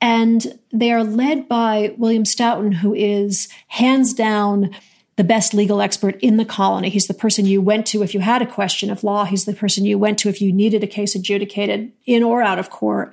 And 0.00 0.58
they 0.72 0.92
are 0.92 1.02
led 1.02 1.48
by 1.48 1.94
William 1.98 2.24
Stoughton, 2.24 2.72
who 2.72 2.94
is 2.94 3.48
hands 3.68 4.12
down 4.12 4.70
the 5.16 5.24
best 5.24 5.52
legal 5.52 5.80
expert 5.80 6.16
in 6.20 6.36
the 6.36 6.44
colony. 6.44 6.88
He's 6.90 7.08
the 7.08 7.14
person 7.14 7.44
you 7.44 7.60
went 7.60 7.86
to 7.88 8.04
if 8.04 8.14
you 8.14 8.20
had 8.20 8.40
a 8.40 8.46
question 8.46 8.88
of 8.88 9.02
law. 9.02 9.24
He's 9.24 9.46
the 9.46 9.52
person 9.52 9.84
you 9.84 9.98
went 9.98 10.20
to 10.20 10.28
if 10.28 10.40
you 10.40 10.52
needed 10.52 10.84
a 10.84 10.86
case 10.86 11.16
adjudicated 11.16 11.90
in 12.06 12.22
or 12.22 12.40
out 12.40 12.60
of 12.60 12.70
court. 12.70 13.12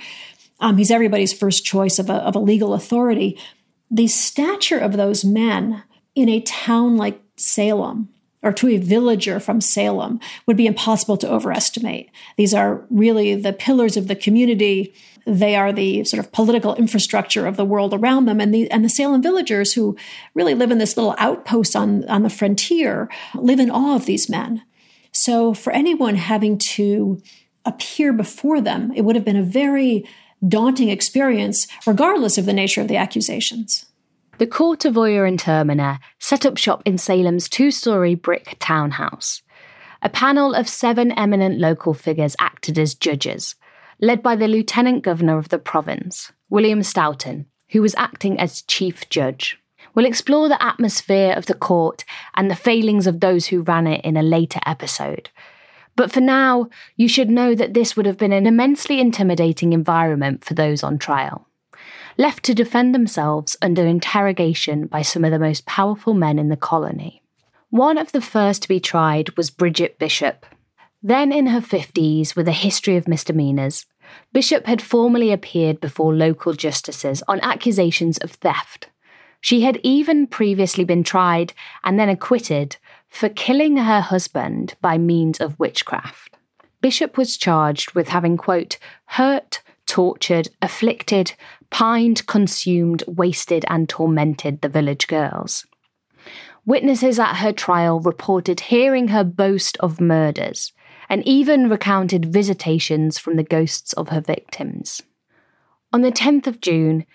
Um, 0.59 0.77
he's 0.77 0.91
everybody's 0.91 1.33
first 1.33 1.65
choice 1.65 1.97
of 1.97 2.11
a, 2.11 2.13
of 2.13 2.35
a 2.35 2.39
legal 2.39 2.75
authority. 2.75 3.39
The 3.89 4.07
stature 4.07 4.77
of 4.77 4.95
those 4.95 5.25
men 5.25 5.83
in 6.13 6.29
a 6.29 6.41
town 6.41 6.95
like 6.95 7.19
Salem 7.37 8.09
or 8.45 8.53
to 8.53 8.69
a 8.69 8.77
villager 8.77 9.41
from 9.41 9.59
Salem 9.59 10.19
would 10.45 10.55
be 10.55 10.67
impossible 10.67 11.17
to 11.17 11.29
overestimate. 11.29 12.09
These 12.37 12.53
are 12.53 12.85
really 12.89 13.35
the 13.35 13.51
pillars 13.51 13.97
of 13.97 14.07
the 14.07 14.15
community 14.15 14.93
they 15.27 15.55
are 15.55 15.73
the 15.73 16.03
sort 16.03 16.23
of 16.23 16.31
political 16.31 16.75
infrastructure 16.75 17.47
of 17.47 17.57
the 17.57 17.65
world 17.65 17.93
around 17.93 18.25
them. 18.25 18.39
And 18.39 18.53
the, 18.53 18.69
and 18.69 18.85
the 18.85 18.89
Salem 18.89 19.23
villagers 19.23 19.73
who 19.73 19.97
really 20.35 20.53
live 20.53 20.71
in 20.71 20.77
this 20.77 20.95
little 20.95 21.15
outpost 21.17 21.75
on, 21.75 22.07
on 22.07 22.23
the 22.23 22.29
frontier 22.29 23.09
live 23.33 23.59
in 23.59 23.71
awe 23.71 23.95
of 23.95 24.05
these 24.05 24.29
men. 24.29 24.61
So 25.11 25.53
for 25.53 25.73
anyone 25.73 26.15
having 26.15 26.57
to 26.59 27.21
appear 27.65 28.13
before 28.13 28.61
them, 28.61 28.91
it 28.95 29.01
would 29.01 29.15
have 29.15 29.25
been 29.25 29.35
a 29.35 29.43
very 29.43 30.07
daunting 30.47 30.89
experience, 30.89 31.65
regardless 31.87 32.37
of 32.37 32.45
the 32.45 32.53
nature 32.53 32.81
of 32.81 32.87
the 32.87 32.97
accusations. 32.97 33.85
The 34.37 34.47
Court 34.47 34.83
of 34.83 34.97
Oyer 34.97 35.23
and 35.23 35.39
Terminer 35.39 35.97
set 36.19 36.45
up 36.45 36.57
shop 36.57 36.81
in 36.83 36.97
Salem's 36.97 37.47
two 37.47 37.71
story 37.71 38.15
brick 38.15 38.57
townhouse. 38.59 39.41
A 40.01 40.09
panel 40.09 40.53
of 40.53 40.67
seven 40.67 41.13
eminent 41.13 41.57
local 41.57 41.93
figures 41.93 42.35
acted 42.37 42.77
as 42.77 42.95
judges, 42.95 43.55
led 44.01 44.21
by 44.21 44.35
the 44.35 44.49
Lieutenant 44.49 45.03
Governor 45.03 45.37
of 45.37 45.49
the 45.49 45.57
province, 45.57 46.33
William 46.49 46.83
Stoughton, 46.83 47.45
who 47.69 47.81
was 47.81 47.95
acting 47.95 48.37
as 48.37 48.63
Chief 48.63 49.09
Judge. 49.09 49.57
We'll 49.93 50.05
explore 50.05 50.49
the 50.49 50.61
atmosphere 50.61 51.31
of 51.31 51.45
the 51.45 51.53
court 51.53 52.03
and 52.33 52.51
the 52.51 52.57
failings 52.57 53.07
of 53.07 53.21
those 53.21 53.47
who 53.47 53.61
ran 53.61 53.87
it 53.87 54.03
in 54.03 54.17
a 54.17 54.21
later 54.21 54.59
episode. 54.65 55.29
But 55.95 56.11
for 56.11 56.19
now, 56.19 56.67
you 56.97 57.07
should 57.07 57.29
know 57.29 57.55
that 57.55 57.73
this 57.73 57.95
would 57.95 58.05
have 58.05 58.17
been 58.17 58.33
an 58.33 58.47
immensely 58.47 58.99
intimidating 58.99 59.71
environment 59.71 60.43
for 60.43 60.55
those 60.55 60.83
on 60.83 60.97
trial. 60.97 61.47
Left 62.17 62.43
to 62.43 62.53
defend 62.53 62.95
themselves 62.95 63.57
under 63.61 63.85
interrogation 63.85 64.87
by 64.87 65.01
some 65.01 65.25
of 65.25 65.31
the 65.31 65.39
most 65.39 65.65
powerful 65.65 66.13
men 66.13 66.39
in 66.39 66.49
the 66.49 66.55
colony. 66.55 67.21
One 67.69 67.97
of 67.97 68.11
the 68.11 68.21
first 68.21 68.61
to 68.61 68.67
be 68.67 68.79
tried 68.79 69.35
was 69.35 69.49
Bridget 69.49 69.99
Bishop, 69.99 70.45
then 71.07 71.31
in 71.31 71.45
her 71.47 71.61
50s, 71.61 72.35
with 72.35 72.47
a 72.47 72.51
history 72.51 72.97
of 72.97 73.07
misdemeanours, 73.07 73.85
Bishop 74.33 74.65
had 74.65 74.81
formally 74.81 75.31
appeared 75.31 75.79
before 75.79 76.15
local 76.15 76.53
justices 76.53 77.21
on 77.27 77.39
accusations 77.41 78.17
of 78.17 78.31
theft. 78.31 78.89
She 79.39 79.61
had 79.61 79.79
even 79.83 80.25
previously 80.25 80.83
been 80.83 81.03
tried 81.03 81.53
and 81.83 81.99
then 81.99 82.09
acquitted 82.09 82.77
for 83.07 83.29
killing 83.29 83.77
her 83.77 84.01
husband 84.01 84.73
by 84.81 84.97
means 84.97 85.39
of 85.39 85.59
witchcraft. 85.59 86.37
Bishop 86.81 87.17
was 87.17 87.37
charged 87.37 87.93
with 87.93 88.07
having, 88.07 88.35
quote, 88.35 88.79
hurt, 89.05 89.61
tortured, 89.85 90.49
afflicted, 90.59 91.33
pined, 91.69 92.25
consumed, 92.27 93.03
wasted, 93.07 93.65
and 93.67 93.87
tormented 93.89 94.61
the 94.61 94.69
village 94.69 95.07
girls. 95.07 95.65
Witnesses 96.65 97.19
at 97.19 97.35
her 97.35 97.51
trial 97.51 97.99
reported 97.99 98.59
hearing 98.61 99.09
her 99.09 99.23
boast 99.23 99.77
of 99.77 100.01
murders, 100.01 100.73
and 101.09 101.25
even 101.27 101.69
recounted 101.69 102.33
visitations 102.33 103.17
from 103.19 103.35
the 103.35 103.43
ghosts 103.43 103.93
of 103.93 104.09
her 104.09 104.21
victims. 104.21 105.01
On 105.93 106.01
the 106.01 106.11
10th 106.11 106.47
of 106.47 106.61
June, 106.61 107.05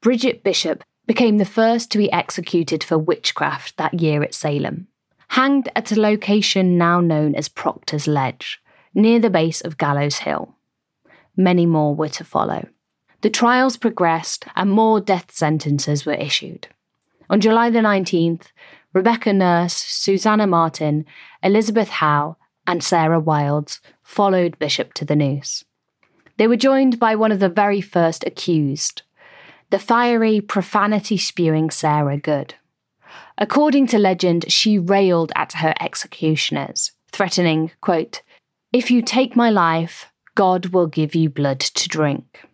Bridget 0.00 0.44
Bishop 0.44 0.84
became 1.06 1.38
the 1.38 1.44
first 1.44 1.90
to 1.90 1.98
be 1.98 2.12
executed 2.12 2.84
for 2.84 2.98
witchcraft 2.98 3.76
that 3.78 4.00
year 4.00 4.22
at 4.22 4.34
Salem, 4.34 4.86
hanged 5.28 5.70
at 5.74 5.90
a 5.90 6.00
location 6.00 6.76
now 6.76 7.00
known 7.00 7.34
as 7.34 7.48
Proctor's 7.48 8.06
Ledge, 8.06 8.60
near 8.94 9.18
the 9.18 9.30
base 9.30 9.60
of 9.62 9.78
Gallows 9.78 10.18
Hill. 10.18 10.54
Many 11.36 11.66
more 11.66 11.94
were 11.94 12.08
to 12.10 12.24
follow. 12.24 12.68
The 13.20 13.30
trials 13.30 13.76
progressed 13.76 14.44
and 14.54 14.70
more 14.70 15.00
death 15.00 15.32
sentences 15.32 16.06
were 16.06 16.14
issued. 16.14 16.68
On 17.28 17.40
July 17.40 17.68
the 17.68 17.80
19th, 17.80 18.52
Rebecca 18.92 19.32
Nurse, 19.32 19.74
Susanna 19.74 20.46
Martin, 20.46 21.04
Elizabeth 21.42 21.88
Howe, 21.88 22.36
and 22.66 22.82
Sarah 22.82 23.20
Wildes 23.20 23.80
followed 24.02 24.58
Bishop 24.58 24.94
to 24.94 25.04
the 25.04 25.16
noose. 25.16 25.64
They 26.36 26.46
were 26.46 26.56
joined 26.56 26.98
by 26.98 27.16
one 27.16 27.32
of 27.32 27.40
the 27.40 27.48
very 27.48 27.80
first 27.80 28.24
accused, 28.24 29.02
the 29.70 29.78
fiery, 29.78 30.40
profanity 30.40 31.16
spewing 31.16 31.70
Sarah 31.70 32.18
Good. 32.18 32.54
According 33.36 33.88
to 33.88 33.98
legend, 33.98 34.50
she 34.50 34.78
railed 34.78 35.32
at 35.34 35.54
her 35.54 35.74
executioners, 35.80 36.92
threatening, 37.12 37.72
quote, 37.80 38.22
If 38.72 38.90
you 38.90 39.02
take 39.02 39.34
my 39.34 39.50
life, 39.50 40.06
God 40.34 40.66
will 40.66 40.86
give 40.86 41.14
you 41.14 41.28
blood 41.28 41.60
to 41.60 41.88
drink. 41.88 42.47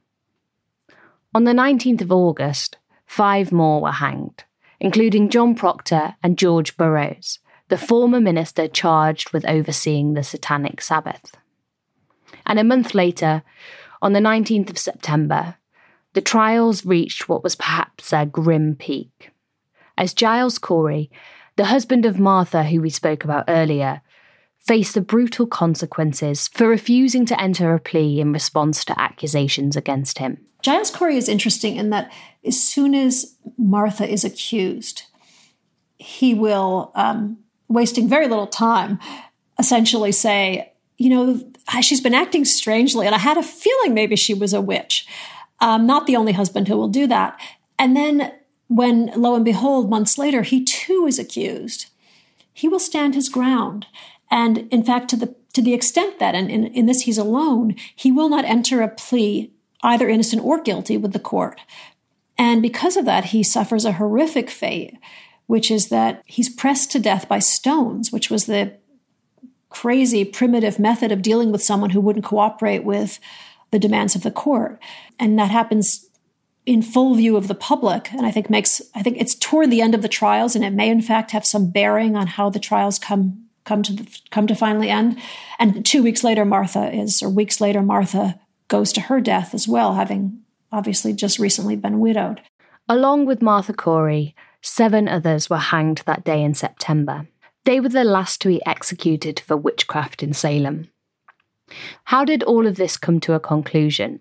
On 1.34 1.42
the 1.42 1.52
19th 1.52 2.00
of 2.00 2.12
August, 2.12 2.76
five 3.06 3.50
more 3.50 3.80
were 3.80 3.90
hanged, 3.90 4.44
including 4.78 5.30
John 5.30 5.56
Proctor 5.56 6.14
and 6.22 6.38
George 6.38 6.76
Burroughs, 6.76 7.40
the 7.70 7.76
former 7.76 8.20
minister 8.20 8.68
charged 8.68 9.32
with 9.32 9.44
overseeing 9.48 10.14
the 10.14 10.22
Satanic 10.22 10.80
Sabbath. 10.80 11.36
And 12.46 12.60
a 12.60 12.64
month 12.64 12.94
later, 12.94 13.42
on 14.00 14.12
the 14.12 14.20
19th 14.20 14.70
of 14.70 14.78
September, 14.78 15.56
the 16.12 16.20
trials 16.20 16.86
reached 16.86 17.28
what 17.28 17.42
was 17.42 17.56
perhaps 17.56 18.10
their 18.10 18.26
grim 18.26 18.76
peak. 18.76 19.32
As 19.98 20.14
Giles 20.14 20.58
Corey, 20.58 21.10
the 21.56 21.64
husband 21.64 22.06
of 22.06 22.20
Martha, 22.20 22.62
who 22.62 22.80
we 22.80 22.90
spoke 22.90 23.24
about 23.24 23.46
earlier, 23.48 24.02
faced 24.66 24.94
the 24.94 25.00
brutal 25.00 25.46
consequences 25.46 26.48
for 26.48 26.68
refusing 26.68 27.26
to 27.26 27.40
enter 27.40 27.74
a 27.74 27.80
plea 27.80 28.20
in 28.20 28.32
response 28.32 28.84
to 28.84 28.98
accusations 28.98 29.76
against 29.76 30.18
him. 30.18 30.38
Giles 30.62 30.90
Corey 30.90 31.16
is 31.18 31.28
interesting 31.28 31.76
in 31.76 31.90
that 31.90 32.10
as 32.44 32.58
soon 32.58 32.94
as 32.94 33.36
Martha 33.58 34.08
is 34.08 34.24
accused, 34.24 35.02
he 35.98 36.32
will 36.32 36.92
um, 36.94 37.38
wasting 37.68 38.08
very 38.08 38.26
little 38.26 38.46
time, 38.46 38.98
essentially 39.58 40.12
say, 40.12 40.72
you 40.96 41.10
know, 41.10 41.52
she's 41.82 42.00
been 42.00 42.14
acting 42.14 42.44
strangely, 42.44 43.04
and 43.04 43.14
I 43.14 43.18
had 43.18 43.36
a 43.36 43.42
feeling 43.42 43.92
maybe 43.92 44.16
she 44.16 44.32
was 44.32 44.54
a 44.54 44.60
witch. 44.60 45.06
Not 45.60 46.06
the 46.06 46.16
only 46.16 46.32
husband 46.32 46.68
who 46.68 46.76
will 46.76 46.88
do 46.88 47.06
that. 47.06 47.38
And 47.78 47.96
then, 47.96 48.32
when 48.68 49.10
lo 49.16 49.34
and 49.34 49.44
behold, 49.44 49.90
months 49.90 50.18
later, 50.18 50.42
he 50.42 50.62
too 50.64 51.06
is 51.06 51.18
accused, 51.18 51.86
he 52.52 52.68
will 52.68 52.78
stand 52.78 53.14
his 53.14 53.28
ground. 53.28 53.86
And 54.30 54.68
in 54.72 54.84
fact, 54.84 55.08
to 55.10 55.16
the 55.16 55.34
to 55.52 55.62
the 55.62 55.74
extent 55.74 56.18
that, 56.18 56.34
and 56.34 56.50
in, 56.50 56.66
in 56.66 56.86
this 56.86 57.02
he's 57.02 57.18
alone, 57.18 57.76
he 57.94 58.10
will 58.10 58.28
not 58.28 58.44
enter 58.44 58.82
a 58.82 58.88
plea, 58.88 59.52
either 59.84 60.08
innocent 60.08 60.42
or 60.42 60.60
guilty, 60.60 60.96
with 60.96 61.12
the 61.12 61.20
court. 61.20 61.60
And 62.36 62.60
because 62.60 62.96
of 62.96 63.04
that, 63.04 63.26
he 63.26 63.44
suffers 63.44 63.84
a 63.84 63.92
horrific 63.92 64.50
fate 64.50 64.98
which 65.46 65.70
is 65.70 65.88
that 65.88 66.22
he's 66.26 66.48
pressed 66.48 66.90
to 66.92 66.98
death 66.98 67.28
by 67.28 67.38
stones, 67.38 68.10
which 68.10 68.30
was 68.30 68.46
the 68.46 68.72
crazy 69.68 70.24
primitive 70.24 70.78
method 70.78 71.12
of 71.12 71.22
dealing 71.22 71.50
with 71.52 71.62
someone 71.62 71.90
who 71.90 72.00
wouldn't 72.00 72.24
cooperate 72.24 72.84
with 72.84 73.18
the 73.70 73.78
demands 73.78 74.14
of 74.14 74.22
the 74.22 74.30
court. 74.30 74.78
And 75.18 75.38
that 75.38 75.50
happens 75.50 76.08
in 76.64 76.80
full 76.80 77.14
view 77.14 77.36
of 77.36 77.46
the 77.46 77.54
public 77.54 78.10
and 78.12 78.24
i 78.24 78.30
think 78.30 78.48
makes 78.48 78.80
i 78.94 79.02
think 79.02 79.18
it's 79.18 79.34
toward 79.34 79.70
the 79.70 79.82
end 79.82 79.94
of 79.94 80.00
the 80.00 80.08
trials 80.08 80.56
and 80.56 80.64
it 80.64 80.72
may 80.72 80.88
in 80.88 81.02
fact 81.02 81.32
have 81.32 81.44
some 81.44 81.70
bearing 81.70 82.16
on 82.16 82.26
how 82.26 82.48
the 82.48 82.58
trials 82.58 82.98
come 82.98 83.43
come 83.64 83.82
to 83.82 83.92
the, 83.92 84.18
come 84.30 84.46
to 84.46 84.54
finally 84.54 84.90
end 84.90 85.18
and 85.58 85.84
two 85.84 86.02
weeks 86.02 86.22
later 86.22 86.44
martha 86.44 86.92
is 86.92 87.22
or 87.22 87.28
weeks 87.28 87.60
later 87.60 87.82
martha 87.82 88.38
goes 88.68 88.92
to 88.92 89.02
her 89.02 89.20
death 89.20 89.54
as 89.54 89.66
well 89.68 89.94
having 89.94 90.40
obviously 90.72 91.12
just 91.12 91.38
recently 91.38 91.76
been 91.76 92.00
widowed 92.00 92.40
along 92.88 93.26
with 93.26 93.42
martha 93.42 93.72
corey 93.72 94.34
Seven 94.66 95.08
others 95.08 95.50
were 95.50 95.58
hanged 95.58 96.02
that 96.06 96.24
day 96.24 96.42
in 96.42 96.54
September. 96.54 97.28
They 97.64 97.80
were 97.80 97.90
the 97.90 98.02
last 98.02 98.40
to 98.40 98.48
be 98.48 98.64
executed 98.64 99.38
for 99.38 99.58
witchcraft 99.58 100.22
in 100.22 100.32
Salem. 100.32 100.88
How 102.04 102.24
did 102.24 102.42
all 102.42 102.66
of 102.66 102.76
this 102.76 102.96
come 102.96 103.20
to 103.20 103.34
a 103.34 103.40
conclusion? 103.40 104.20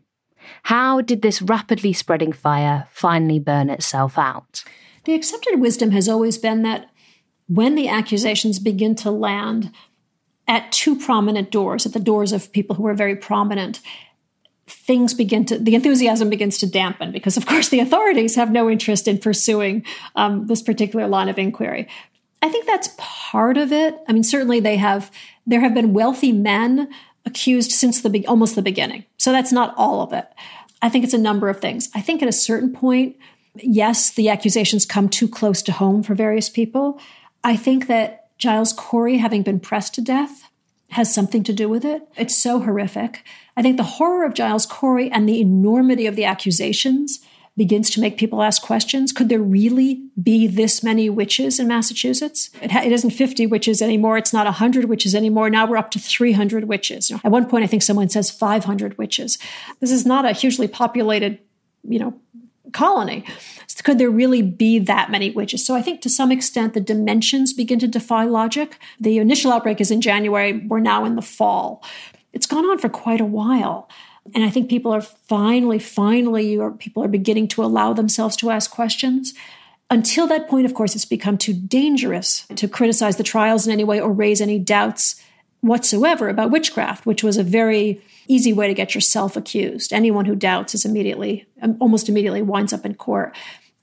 How 0.64 1.00
did 1.00 1.22
this 1.22 1.42
rapidly 1.42 1.94
spreading 1.94 2.34
fire 2.34 2.90
finally 2.92 3.40
burn 3.40 3.70
itself 3.70 4.18
out? 4.18 4.66
The 5.06 5.14
accepted 5.14 5.62
wisdom 5.62 5.92
has 5.92 6.10
always 6.10 6.38
been 6.38 6.64
that 6.64 6.90
when 7.54 7.76
the 7.76 7.88
accusations 7.88 8.60
begin 8.60 8.96
to 8.96 9.12
land 9.12 9.72
at 10.48 10.72
two 10.72 10.98
prominent 10.98 11.52
doors, 11.52 11.86
at 11.86 11.94
the 11.94 12.00
doors 12.00 12.32
of 12.32 12.52
people 12.52 12.76
who 12.76 12.88
are 12.88 12.94
very 12.94 13.16
prominent, 13.16 13.80
things 14.68 15.14
begin 15.14 15.46
to 15.46 15.60
the 15.60 15.76
enthusiasm 15.76 16.30
begins 16.30 16.58
to 16.58 16.70
dampen 16.70 17.12
because 17.12 17.38
of 17.38 17.46
course 17.46 17.70
the 17.70 17.80
authorities 17.80 18.36
have 18.36 18.52
no 18.52 18.70
interest 18.70 19.08
in 19.08 19.18
pursuing 19.18 19.86
um, 20.16 20.48
this 20.48 20.62
particular 20.62 21.08
line 21.08 21.30
of 21.30 21.38
inquiry. 21.38 21.88
I 22.42 22.50
think 22.50 22.66
that's 22.66 22.90
part 22.98 23.58
of 23.58 23.72
it. 23.72 23.96
I 24.08 24.14
mean 24.14 24.24
certainly 24.24 24.60
they 24.60 24.78
have 24.78 25.12
there 25.46 25.60
have 25.60 25.74
been 25.74 25.94
wealthy 25.94 26.32
men 26.32 26.90
accused 27.26 27.72
since 27.72 28.02
the 28.02 28.26
almost 28.26 28.56
the 28.56 28.62
beginning. 28.62 29.06
So 29.18 29.32
that's 29.32 29.52
not 29.52 29.74
all 29.78 30.02
of 30.02 30.14
it. 30.14 30.28
I 30.82 30.90
think 30.90 31.04
it's 31.04 31.14
a 31.14 31.18
number 31.18 31.50
of 31.50 31.60
things. 31.60 31.90
I 31.94 32.02
think 32.02 32.22
at 32.22 32.30
a 32.30 32.34
certain 32.34 32.74
point 32.74 33.18
yes 33.56 34.12
the 34.12 34.30
accusations 34.30 34.86
come 34.86 35.10
too 35.10 35.28
close 35.28 35.62
to 35.64 35.72
home 35.72 36.04
for 36.04 36.16
various 36.16 36.50
people 36.50 37.00
i 37.44 37.56
think 37.56 37.88
that 37.88 38.30
giles 38.38 38.74
corey 38.74 39.18
having 39.18 39.44
been 39.44 39.60
pressed 39.60 39.94
to 39.96 40.02
death 40.02 40.50
has 40.94 41.14
something 41.14 41.44
to 41.44 41.54
do 41.54 41.68
with 41.68 41.84
it. 41.84 42.08
It's 42.16 42.38
so 42.38 42.60
horrific. 42.60 43.24
I 43.58 43.62
think 43.62 43.78
the 43.78 43.84
horror 43.84 44.26
of 44.26 44.34
Giles 44.34 44.66
Corey 44.66 45.12
and 45.12 45.28
the 45.28 45.42
enormity 45.42 46.08
of 46.08 46.16
the 46.16 46.26
accusations 46.26 47.20
begins 47.56 47.90
to 47.92 48.02
make 48.02 48.18
people 48.18 48.42
ask 48.42 48.64
questions. 48.64 49.12
Could 49.12 49.30
there 49.30 49.42
really 49.42 50.08
be 50.22 50.48
this 50.48 50.84
many 50.84 51.08
witches 51.10 51.60
in 51.60 51.68
Massachusetts? 51.68 52.50
It, 52.62 52.72
ha- 52.72 52.82
it 52.82 52.92
isn't 52.92 53.12
50 53.12 53.46
witches 53.46 53.82
anymore. 53.82 54.18
It's 54.18 54.34
not 54.34 54.46
100 54.46 54.86
witches 54.86 55.14
anymore. 55.14 55.52
Now 55.52 55.68
we're 55.68 55.78
up 55.78 55.92
to 55.92 56.00
300 56.00 56.66
witches. 56.66 57.12
At 57.12 57.32
one 57.32 57.48
point, 57.48 57.64
I 57.64 57.68
think 57.68 57.84
someone 57.84 58.10
says 58.10 58.32
500 58.32 58.98
witches. 58.98 59.38
This 59.82 59.92
is 59.92 60.06
not 60.06 60.26
a 60.26 60.32
hugely 60.32 60.68
populated, 60.68 61.40
you 61.88 62.00
know, 62.00 62.20
colony. 62.74 63.24
Could 63.84 63.98
there 63.98 64.10
really 64.10 64.42
be 64.42 64.80
that 64.80 65.12
many 65.12 65.32
witches? 65.32 65.66
So 65.66 65.76
I 65.76 65.82
think 65.82 66.02
to 66.02 66.10
some 66.10 66.32
extent 66.32 66.74
the 66.74 66.80
dimensions 66.80 67.54
begin 67.54 67.80
to 67.80 67.88
defy 67.88 68.24
logic. 68.24 68.80
The 69.00 69.18
initial 69.18 69.52
outbreak 69.52 69.82
is 69.82 69.92
in 69.92 70.00
January. 70.00 70.66
We're 70.68 70.80
now 70.80 71.04
in 71.06 71.16
the 71.16 71.22
fall. 71.22 71.84
It's 72.32 72.46
gone 72.46 72.66
on 72.66 72.80
for 72.80 72.90
quite 72.90 73.20
a 73.20 73.26
while. 73.26 73.90
And 74.34 74.44
I 74.44 74.50
think 74.50 74.70
people 74.70 74.94
are 74.94 75.02
finally, 75.02 75.80
finally, 75.80 76.58
or 76.58 76.72
people 76.72 77.04
are 77.04 77.10
beginning 77.10 77.50
to 77.50 77.64
allow 77.64 77.92
themselves 77.92 78.38
to 78.38 78.52
ask 78.52 78.72
questions. 78.72 79.34
Until 79.90 80.28
that 80.28 80.48
point, 80.48 80.66
of 80.66 80.74
course, 80.74 80.96
it's 80.96 81.06
become 81.06 81.38
too 81.38 81.54
dangerous 81.54 82.48
to 82.56 82.70
criticize 82.70 83.18
the 83.18 83.24
trials 83.24 83.68
in 83.68 83.74
any 83.74 83.84
way 83.84 84.00
or 84.00 84.12
raise 84.12 84.40
any 84.40 84.60
doubts 84.60 85.22
whatsoever 85.60 86.30
about 86.30 86.52
witchcraft, 86.52 87.06
which 87.06 87.24
was 87.24 87.38
a 87.38 87.44
very 87.44 88.02
easy 88.28 88.54
way 88.54 88.68
to 88.68 88.74
get 88.74 88.96
yourself 88.96 89.36
accused. 89.36 89.94
Anyone 89.94 90.26
who 90.26 90.36
doubts 90.36 90.76
is 90.76 90.86
immediately, 90.86 91.46
um, 91.62 91.78
almost 91.80 92.10
immediately 92.10 92.42
winds 92.42 92.74
up 92.74 92.86
in 92.86 92.96
court. 92.96 93.36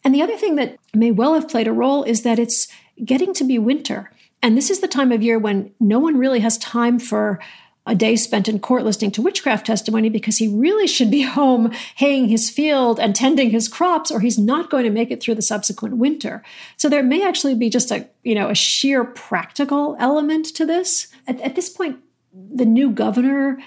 And 0.04 0.14
the 0.14 0.22
other 0.22 0.36
thing 0.36 0.56
that 0.56 0.76
may 0.94 1.10
well 1.10 1.34
have 1.34 1.48
played 1.48 1.66
a 1.66 1.72
role 1.72 2.02
is 2.02 2.22
that 2.22 2.38
it's 2.38 2.68
getting 3.04 3.34
to 3.34 3.44
be 3.44 3.58
winter. 3.58 4.10
And 4.42 4.56
this 4.56 4.70
is 4.70 4.80
the 4.80 4.88
time 4.88 5.12
of 5.12 5.22
year 5.22 5.38
when 5.38 5.72
no 5.78 5.98
one 5.98 6.16
really 6.16 6.40
has 6.40 6.56
time 6.58 6.98
for 6.98 7.40
a 7.86 7.94
day 7.94 8.14
spent 8.14 8.48
in 8.48 8.60
court 8.60 8.84
listening 8.84 9.10
to 9.10 9.22
witchcraft 9.22 9.66
testimony 9.66 10.08
because 10.08 10.36
he 10.38 10.48
really 10.48 10.86
should 10.86 11.10
be 11.10 11.22
home 11.38 11.72
haying 11.96 12.28
his 12.28 12.50
field 12.50 13.00
and 13.00 13.14
tending 13.14 13.50
his 13.50 13.68
crops 13.68 14.10
or 14.10 14.20
he's 14.20 14.38
not 14.38 14.70
going 14.70 14.84
to 14.84 14.90
make 14.90 15.10
it 15.10 15.22
through 15.22 15.34
the 15.34 15.42
subsequent 15.42 15.96
winter. 15.96 16.42
So 16.76 16.88
there 16.88 17.02
may 17.02 17.26
actually 17.26 17.54
be 17.54 17.70
just 17.70 17.90
a, 17.90 18.08
you 18.22 18.34
know, 18.34 18.48
a 18.48 18.54
sheer 18.54 19.04
practical 19.04 19.96
element 19.98 20.46
to 20.56 20.66
this. 20.66 21.08
At, 21.26 21.40
at 21.40 21.54
this 21.56 21.68
point, 21.68 21.98
the 22.32 22.66
new 22.66 22.90
governor 22.90 23.58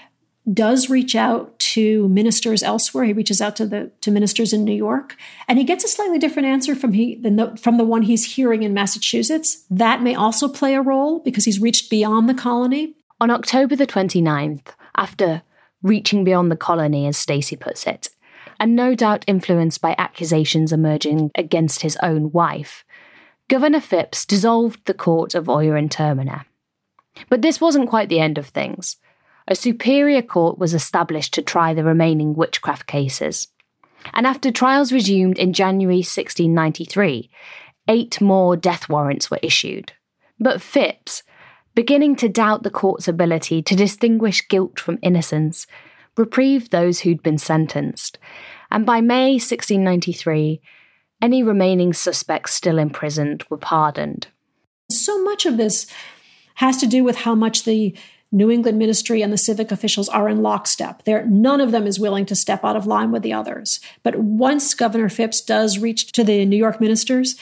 does 0.52 0.90
reach 0.90 1.16
out 1.16 1.58
to 1.58 2.06
ministers 2.08 2.62
elsewhere. 2.62 3.04
He 3.04 3.12
reaches 3.12 3.40
out 3.40 3.56
to 3.56 3.66
the 3.66 3.90
to 4.02 4.10
ministers 4.10 4.52
in 4.52 4.64
New 4.64 4.74
York, 4.74 5.16
and 5.48 5.58
he 5.58 5.64
gets 5.64 5.84
a 5.84 5.88
slightly 5.88 6.18
different 6.18 6.48
answer 6.48 6.74
from 6.74 6.92
he 6.92 7.14
than 7.14 7.36
the, 7.36 7.56
from 7.56 7.78
the 7.78 7.84
one 7.84 8.02
he's 8.02 8.34
hearing 8.34 8.62
in 8.62 8.74
Massachusetts. 8.74 9.64
That 9.70 10.02
may 10.02 10.14
also 10.14 10.48
play 10.48 10.74
a 10.74 10.82
role 10.82 11.20
because 11.20 11.44
he's 11.44 11.60
reached 11.60 11.88
beyond 11.88 12.28
the 12.28 12.34
colony. 12.34 12.94
On 13.20 13.30
October 13.30 13.74
the 13.74 13.86
29th, 13.86 14.68
after 14.96 15.42
reaching 15.82 16.24
beyond 16.24 16.50
the 16.50 16.56
colony, 16.56 17.06
as 17.06 17.16
Stacy 17.16 17.56
puts 17.56 17.86
it, 17.86 18.10
and 18.60 18.76
no 18.76 18.94
doubt 18.94 19.24
influenced 19.26 19.80
by 19.80 19.94
accusations 19.96 20.72
emerging 20.72 21.30
against 21.34 21.80
his 21.82 21.96
own 22.02 22.32
wife, 22.32 22.84
Governor 23.48 23.80
Phips 23.80 24.26
dissolved 24.26 24.84
the 24.84 24.94
court 24.94 25.34
of 25.34 25.48
Oyer 25.48 25.76
and 25.76 25.90
Terminer. 25.90 26.44
But 27.28 27.42
this 27.42 27.60
wasn't 27.60 27.88
quite 27.88 28.08
the 28.08 28.20
end 28.20 28.38
of 28.38 28.46
things 28.48 28.96
a 29.46 29.54
superior 29.54 30.22
court 30.22 30.58
was 30.58 30.74
established 30.74 31.34
to 31.34 31.42
try 31.42 31.74
the 31.74 31.84
remaining 31.84 32.34
witchcraft 32.34 32.86
cases. 32.86 33.48
And 34.12 34.26
after 34.26 34.50
trials 34.50 34.92
resumed 34.92 35.38
in 35.38 35.52
January 35.52 35.98
1693, 35.98 37.30
eight 37.88 38.20
more 38.20 38.56
death 38.56 38.88
warrants 38.88 39.30
were 39.30 39.40
issued. 39.42 39.92
But 40.38 40.62
Phips, 40.62 41.22
beginning 41.74 42.16
to 42.16 42.28
doubt 42.28 42.62
the 42.62 42.70
court's 42.70 43.08
ability 43.08 43.62
to 43.62 43.76
distinguish 43.76 44.46
guilt 44.48 44.78
from 44.78 44.98
innocence, 45.02 45.66
reprieved 46.16 46.70
those 46.70 47.00
who'd 47.00 47.22
been 47.22 47.38
sentenced. 47.38 48.18
And 48.70 48.86
by 48.86 49.00
May 49.00 49.32
1693, 49.32 50.60
any 51.22 51.42
remaining 51.42 51.92
suspects 51.92 52.54
still 52.54 52.78
imprisoned 52.78 53.44
were 53.48 53.56
pardoned. 53.56 54.28
So 54.90 55.22
much 55.22 55.46
of 55.46 55.56
this 55.56 55.86
has 56.56 56.76
to 56.78 56.86
do 56.86 57.02
with 57.02 57.16
how 57.16 57.34
much 57.34 57.64
the 57.64 57.96
New 58.34 58.50
England 58.50 58.78
ministry 58.78 59.22
and 59.22 59.32
the 59.32 59.38
civic 59.38 59.70
officials 59.70 60.08
are 60.08 60.28
in 60.28 60.42
lockstep. 60.42 61.04
They're, 61.04 61.24
none 61.26 61.60
of 61.60 61.70
them 61.70 61.86
is 61.86 62.00
willing 62.00 62.26
to 62.26 62.34
step 62.34 62.64
out 62.64 62.74
of 62.74 62.86
line 62.86 63.12
with 63.12 63.22
the 63.22 63.32
others. 63.32 63.78
But 64.02 64.16
once 64.16 64.74
Governor 64.74 65.08
Phips 65.08 65.40
does 65.40 65.78
reach 65.78 66.10
to 66.12 66.24
the 66.24 66.44
New 66.44 66.56
York 66.56 66.80
ministers, 66.80 67.36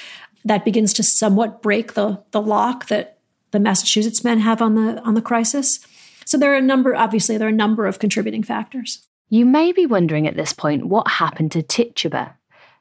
that 0.44 0.66
begins 0.66 0.92
to 0.94 1.02
somewhat 1.02 1.62
break 1.62 1.94
the, 1.94 2.22
the 2.32 2.42
lock 2.42 2.86
that 2.86 3.18
the 3.52 3.60
Massachusetts 3.60 4.22
men 4.22 4.40
have 4.40 4.60
on 4.60 4.74
the 4.74 5.00
on 5.02 5.14
the 5.14 5.22
crisis. 5.22 5.80
So 6.24 6.36
there 6.36 6.52
are 6.52 6.58
a 6.58 6.62
number, 6.62 6.94
obviously, 6.94 7.38
there 7.38 7.48
are 7.48 7.50
a 7.50 7.54
number 7.54 7.86
of 7.86 7.98
contributing 7.98 8.42
factors. 8.42 9.06
You 9.28 9.46
may 9.46 9.72
be 9.72 9.86
wondering 9.86 10.26
at 10.26 10.36
this 10.36 10.52
point 10.52 10.86
what 10.86 11.08
happened 11.08 11.52
to 11.52 11.62
Tituba, 11.62 12.34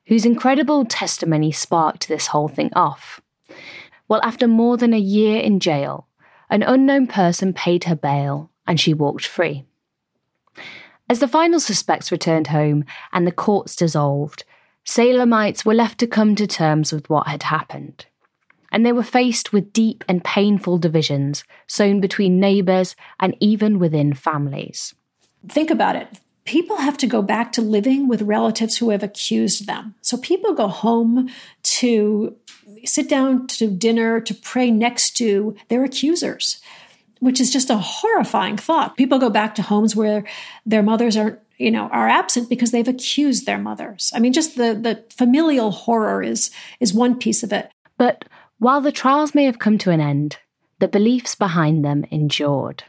whose 0.07 0.25
incredible 0.25 0.85
testimony 0.85 1.51
sparked 1.51 2.07
this 2.07 2.27
whole 2.27 2.49
thing 2.49 2.71
off. 2.73 3.21
Well, 4.07 4.21
after 4.23 4.47
more 4.47 4.75
than 4.75 4.93
a 4.93 4.99
year 4.99 5.39
in 5.39 5.61
jail, 5.61 6.07
an 6.51 6.61
unknown 6.61 7.07
person 7.07 7.53
paid 7.53 7.85
her 7.85 7.95
bail 7.95 8.51
and 8.67 8.79
she 8.79 8.93
walked 8.93 9.25
free. 9.25 9.65
As 11.09 11.19
the 11.19 11.27
final 11.27 11.59
suspects 11.59 12.11
returned 12.11 12.47
home 12.47 12.85
and 13.11 13.25
the 13.25 13.31
courts 13.31 13.75
dissolved, 13.75 14.43
Salemites 14.85 15.65
were 15.65 15.73
left 15.73 15.99
to 15.99 16.07
come 16.07 16.35
to 16.35 16.47
terms 16.47 16.91
with 16.91 17.09
what 17.09 17.27
had 17.27 17.43
happened. 17.43 18.05
And 18.71 18.85
they 18.85 18.91
were 18.91 19.03
faced 19.03 19.51
with 19.51 19.73
deep 19.73 20.03
and 20.07 20.23
painful 20.23 20.77
divisions 20.77 21.43
sown 21.67 21.99
between 21.99 22.39
neighbours 22.39 22.95
and 23.19 23.35
even 23.39 23.79
within 23.79 24.13
families. 24.13 24.93
Think 25.47 25.69
about 25.69 25.95
it. 25.95 26.07
People 26.45 26.77
have 26.77 26.97
to 26.97 27.07
go 27.07 27.21
back 27.21 27.51
to 27.53 27.61
living 27.61 28.07
with 28.07 28.21
relatives 28.23 28.77
who 28.77 28.89
have 28.89 29.03
accused 29.03 29.67
them. 29.67 29.95
So 30.01 30.17
people 30.17 30.53
go 30.53 30.67
home 30.67 31.29
to 31.63 32.35
sit 32.85 33.09
down 33.09 33.47
to 33.47 33.69
dinner 33.69 34.19
to 34.21 34.33
pray 34.33 34.71
next 34.71 35.11
to 35.17 35.55
their 35.69 35.83
accusers, 35.83 36.61
which 37.19 37.39
is 37.39 37.51
just 37.51 37.69
a 37.69 37.77
horrifying 37.77 38.57
thought. 38.57 38.97
People 38.97 39.19
go 39.19 39.29
back 39.29 39.55
to 39.55 39.61
homes 39.61 39.95
where 39.95 40.23
their 40.65 40.83
mothers 40.83 41.17
aren't 41.17 41.39
you 41.57 41.71
know 41.71 41.87
are 41.89 42.07
absent 42.07 42.49
because 42.49 42.71
they've 42.71 42.87
accused 42.87 43.45
their 43.45 43.59
mothers. 43.59 44.11
I 44.15 44.19
mean 44.19 44.33
just 44.33 44.55
the 44.55 44.73
the 44.73 45.03
familial 45.09 45.71
horror 45.71 46.23
is 46.23 46.51
is 46.79 46.93
one 46.93 47.17
piece 47.17 47.43
of 47.43 47.53
it. 47.53 47.71
But 47.97 48.25
while 48.57 48.81
the 48.81 48.91
trials 48.91 49.35
may 49.35 49.45
have 49.45 49.59
come 49.59 49.77
to 49.79 49.91
an 49.91 50.01
end, 50.01 50.37
the 50.79 50.87
beliefs 50.87 51.35
behind 51.35 51.85
them 51.85 52.05
endured. 52.11 52.83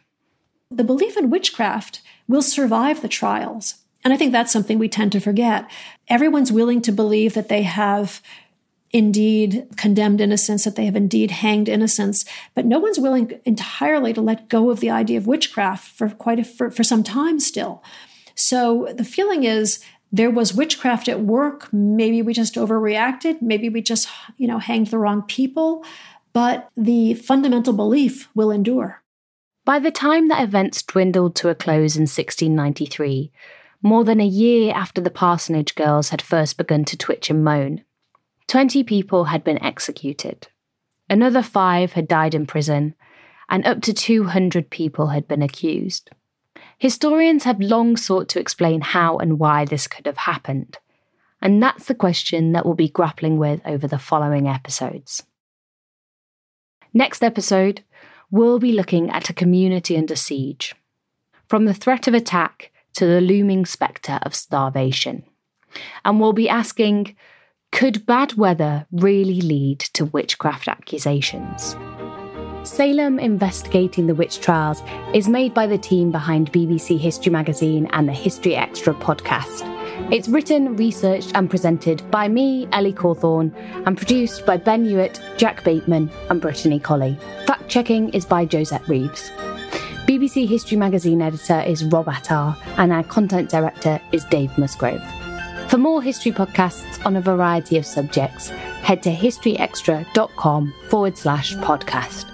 The 0.71 0.85
belief 0.85 1.17
in 1.17 1.29
witchcraft 1.29 2.01
will 2.27 2.43
survive 2.43 3.03
the 3.03 3.09
trials. 3.09 3.77
And 4.05 4.13
I 4.13 4.17
think 4.17 4.33
that's 4.33 4.53
something 4.53 4.79
we 4.79 4.89
tend 4.89 5.13
to 5.13 5.21
forget. 5.21 5.71
Everyone's 6.09 6.51
willing 6.51 6.83
to 6.83 6.93
believe 6.93 7.35
that 7.35 7.49
they 7.49 7.63
have 7.63 8.21
indeed 8.93 9.67
condemned 9.77 10.21
innocents, 10.21 10.65
that 10.65 10.77
they 10.77 10.85
have 10.85 10.97
indeed 10.97 11.31
hanged 11.31 11.69
innocents, 11.69 12.25
but 12.55 12.67
no 12.67 12.79
one's 12.79 12.99
willing 12.99 13.41
entirely 13.45 14.13
to 14.13 14.21
let 14.21 14.49
go 14.49 14.71
of 14.71 14.81
the 14.81 14.91
idea 14.91 15.19
of 15.19 15.27
witchcraft 15.27 15.97
for 15.97 16.11
quite 16.11 16.39
a, 16.39 16.45
for, 16.45 16.71
for 16.71 16.85
some 16.85 17.03
time 17.03 17.41
still. 17.41 17.83
So 18.35 18.93
the 18.95 19.05
feeling 19.05 19.45
is 19.45 19.83
there 20.13 20.31
was 20.31 20.55
witchcraft 20.55 21.09
at 21.09 21.21
work. 21.21 21.73
Maybe 21.73 22.21
we 22.21 22.35
just 22.35 22.55
overreacted. 22.57 23.41
Maybe 23.41 23.69
we 23.71 23.81
just, 23.81 24.09
you 24.37 24.47
know, 24.47 24.59
hanged 24.59 24.89
the 24.89 24.99
wrong 24.99 25.23
people. 25.23 25.85
But 26.35 26.69
the 26.77 27.15
fundamental 27.15 27.73
belief 27.73 28.29
will 28.35 28.51
endure. 28.51 29.03
By 29.65 29.79
the 29.79 29.91
time 29.91 30.29
that 30.29 30.43
events 30.43 30.83
dwindled 30.83 31.35
to 31.37 31.49
a 31.49 31.55
close 31.55 31.97
in 31.97 32.03
1693, 32.03 33.33
more 33.81 34.05
than 34.05 34.21
a 34.21 34.27
year 34.27 34.73
after 34.75 35.01
the 35.01 35.11
parsonage 35.11 35.75
girls 35.75 36.11
had 36.11 36.21
first 36.21 36.57
begun 36.57 36.85
to 36.87 36.97
twitch 36.97 37.31
and 37.31 37.45
moan, 37.45 37.85
20 38.53 38.85
people 38.85 39.25
had 39.25 39.43
been 39.43 39.65
executed. 39.65 40.49
Another 41.09 41.41
five 41.41 41.95
had 41.95 42.07
died 42.07 42.35
in 42.35 42.45
prison, 42.45 42.95
and 43.49 43.67
up 43.67 43.81
to 43.81 43.95
200 43.95 44.69
people 44.69 45.07
had 45.07 45.27
been 45.27 45.41
accused. 45.41 46.11
Historians 46.77 47.45
have 47.45 47.59
long 47.63 47.97
sought 47.97 48.29
to 48.29 48.39
explain 48.39 48.83
how 48.83 49.17
and 49.17 49.39
why 49.39 49.65
this 49.65 49.87
could 49.87 50.05
have 50.05 50.19
happened, 50.19 50.77
and 51.41 51.63
that's 51.63 51.87
the 51.87 51.95
question 51.95 52.53
that 52.53 52.67
we'll 52.67 52.75
be 52.75 52.91
grappling 52.91 53.39
with 53.39 53.63
over 53.65 53.89
the 53.89 53.99
following 53.99 54.47
episodes. 54.47 55.23
Next 56.93 57.23
episode, 57.23 57.83
we'll 58.31 58.59
be 58.59 58.73
looking 58.73 59.09
at 59.09 59.31
a 59.31 59.33
community 59.33 59.97
under 59.97 60.15
siege. 60.15 60.75
From 61.49 61.65
the 61.65 61.73
threat 61.73 62.07
of 62.07 62.13
attack 62.13 62.71
to 62.97 63.07
the 63.07 63.23
looming 63.23 63.65
spectre 63.65 64.19
of 64.21 64.35
starvation. 64.35 65.25
And 66.05 66.21
we'll 66.21 66.35
be 66.35 66.51
asking 66.51 67.17
could 67.73 68.05
bad 68.07 68.35
weather 68.35 68.87
really 68.93 69.41
lead 69.41 69.81
to 69.81 70.05
witchcraft 70.05 70.69
accusations? 70.69 71.75
Salem 72.63 73.19
Investigating 73.19 74.07
the 74.07 74.15
Witch 74.15 74.41
Trials 74.41 74.83
is 75.15 75.27
made 75.27 75.53
by 75.53 75.67
the 75.67 75.79
team 75.79 76.13
behind 76.13 76.53
BBC 76.53 76.97
History 76.97 77.33
Magazine 77.33 77.87
and 77.93 78.09
the 78.09 78.13
History 78.13 78.55
Extra 78.55 78.95
podcast. 78.95 79.69
It's 80.13 80.29
written, 80.29 80.77
researched, 80.77 81.33
and 81.35 81.51
presented 81.51 82.09
by 82.11 82.29
me, 82.29 82.69
Ellie 82.73 82.93
Cawthorne, 82.93 83.53
and 83.87 83.97
produced 83.97 84.47
by 84.47 84.59
Ben 84.59 84.85
Hewitt, 84.85 85.21
Jack 85.37 85.65
Bateman, 85.65 86.11
and 86.31 86.41
Brittany 86.41 86.79
Colley. 86.79 87.19
Fact 87.47 87.69
checking 87.69 88.11
is 88.11 88.25
by 88.25 88.45
Josette 88.45 88.87
Reeves. 88.87 89.31
BBC 90.07 90.47
History 90.47 90.77
Magazine 90.77 91.23
editor 91.23 91.61
is 91.63 91.85
Rob 91.87 92.07
Attar, 92.09 92.57
and 92.77 92.93
our 92.93 93.03
content 93.05 93.51
director 93.51 94.01
is 94.13 94.25
Dave 94.27 94.57
Musgrove. 94.57 95.03
For 95.73 95.79
more 95.79 96.03
history 96.03 96.33
podcasts 96.33 97.03
on 97.07 97.17
a 97.17 97.23
variety 97.23 97.79
of 97.79 97.87
subjects, 97.87 98.51
head 98.51 99.03
to 99.05 99.11
historyextra.com 99.11 100.75
forward 100.91 101.17
slash 101.17 101.55
podcast. 101.57 102.32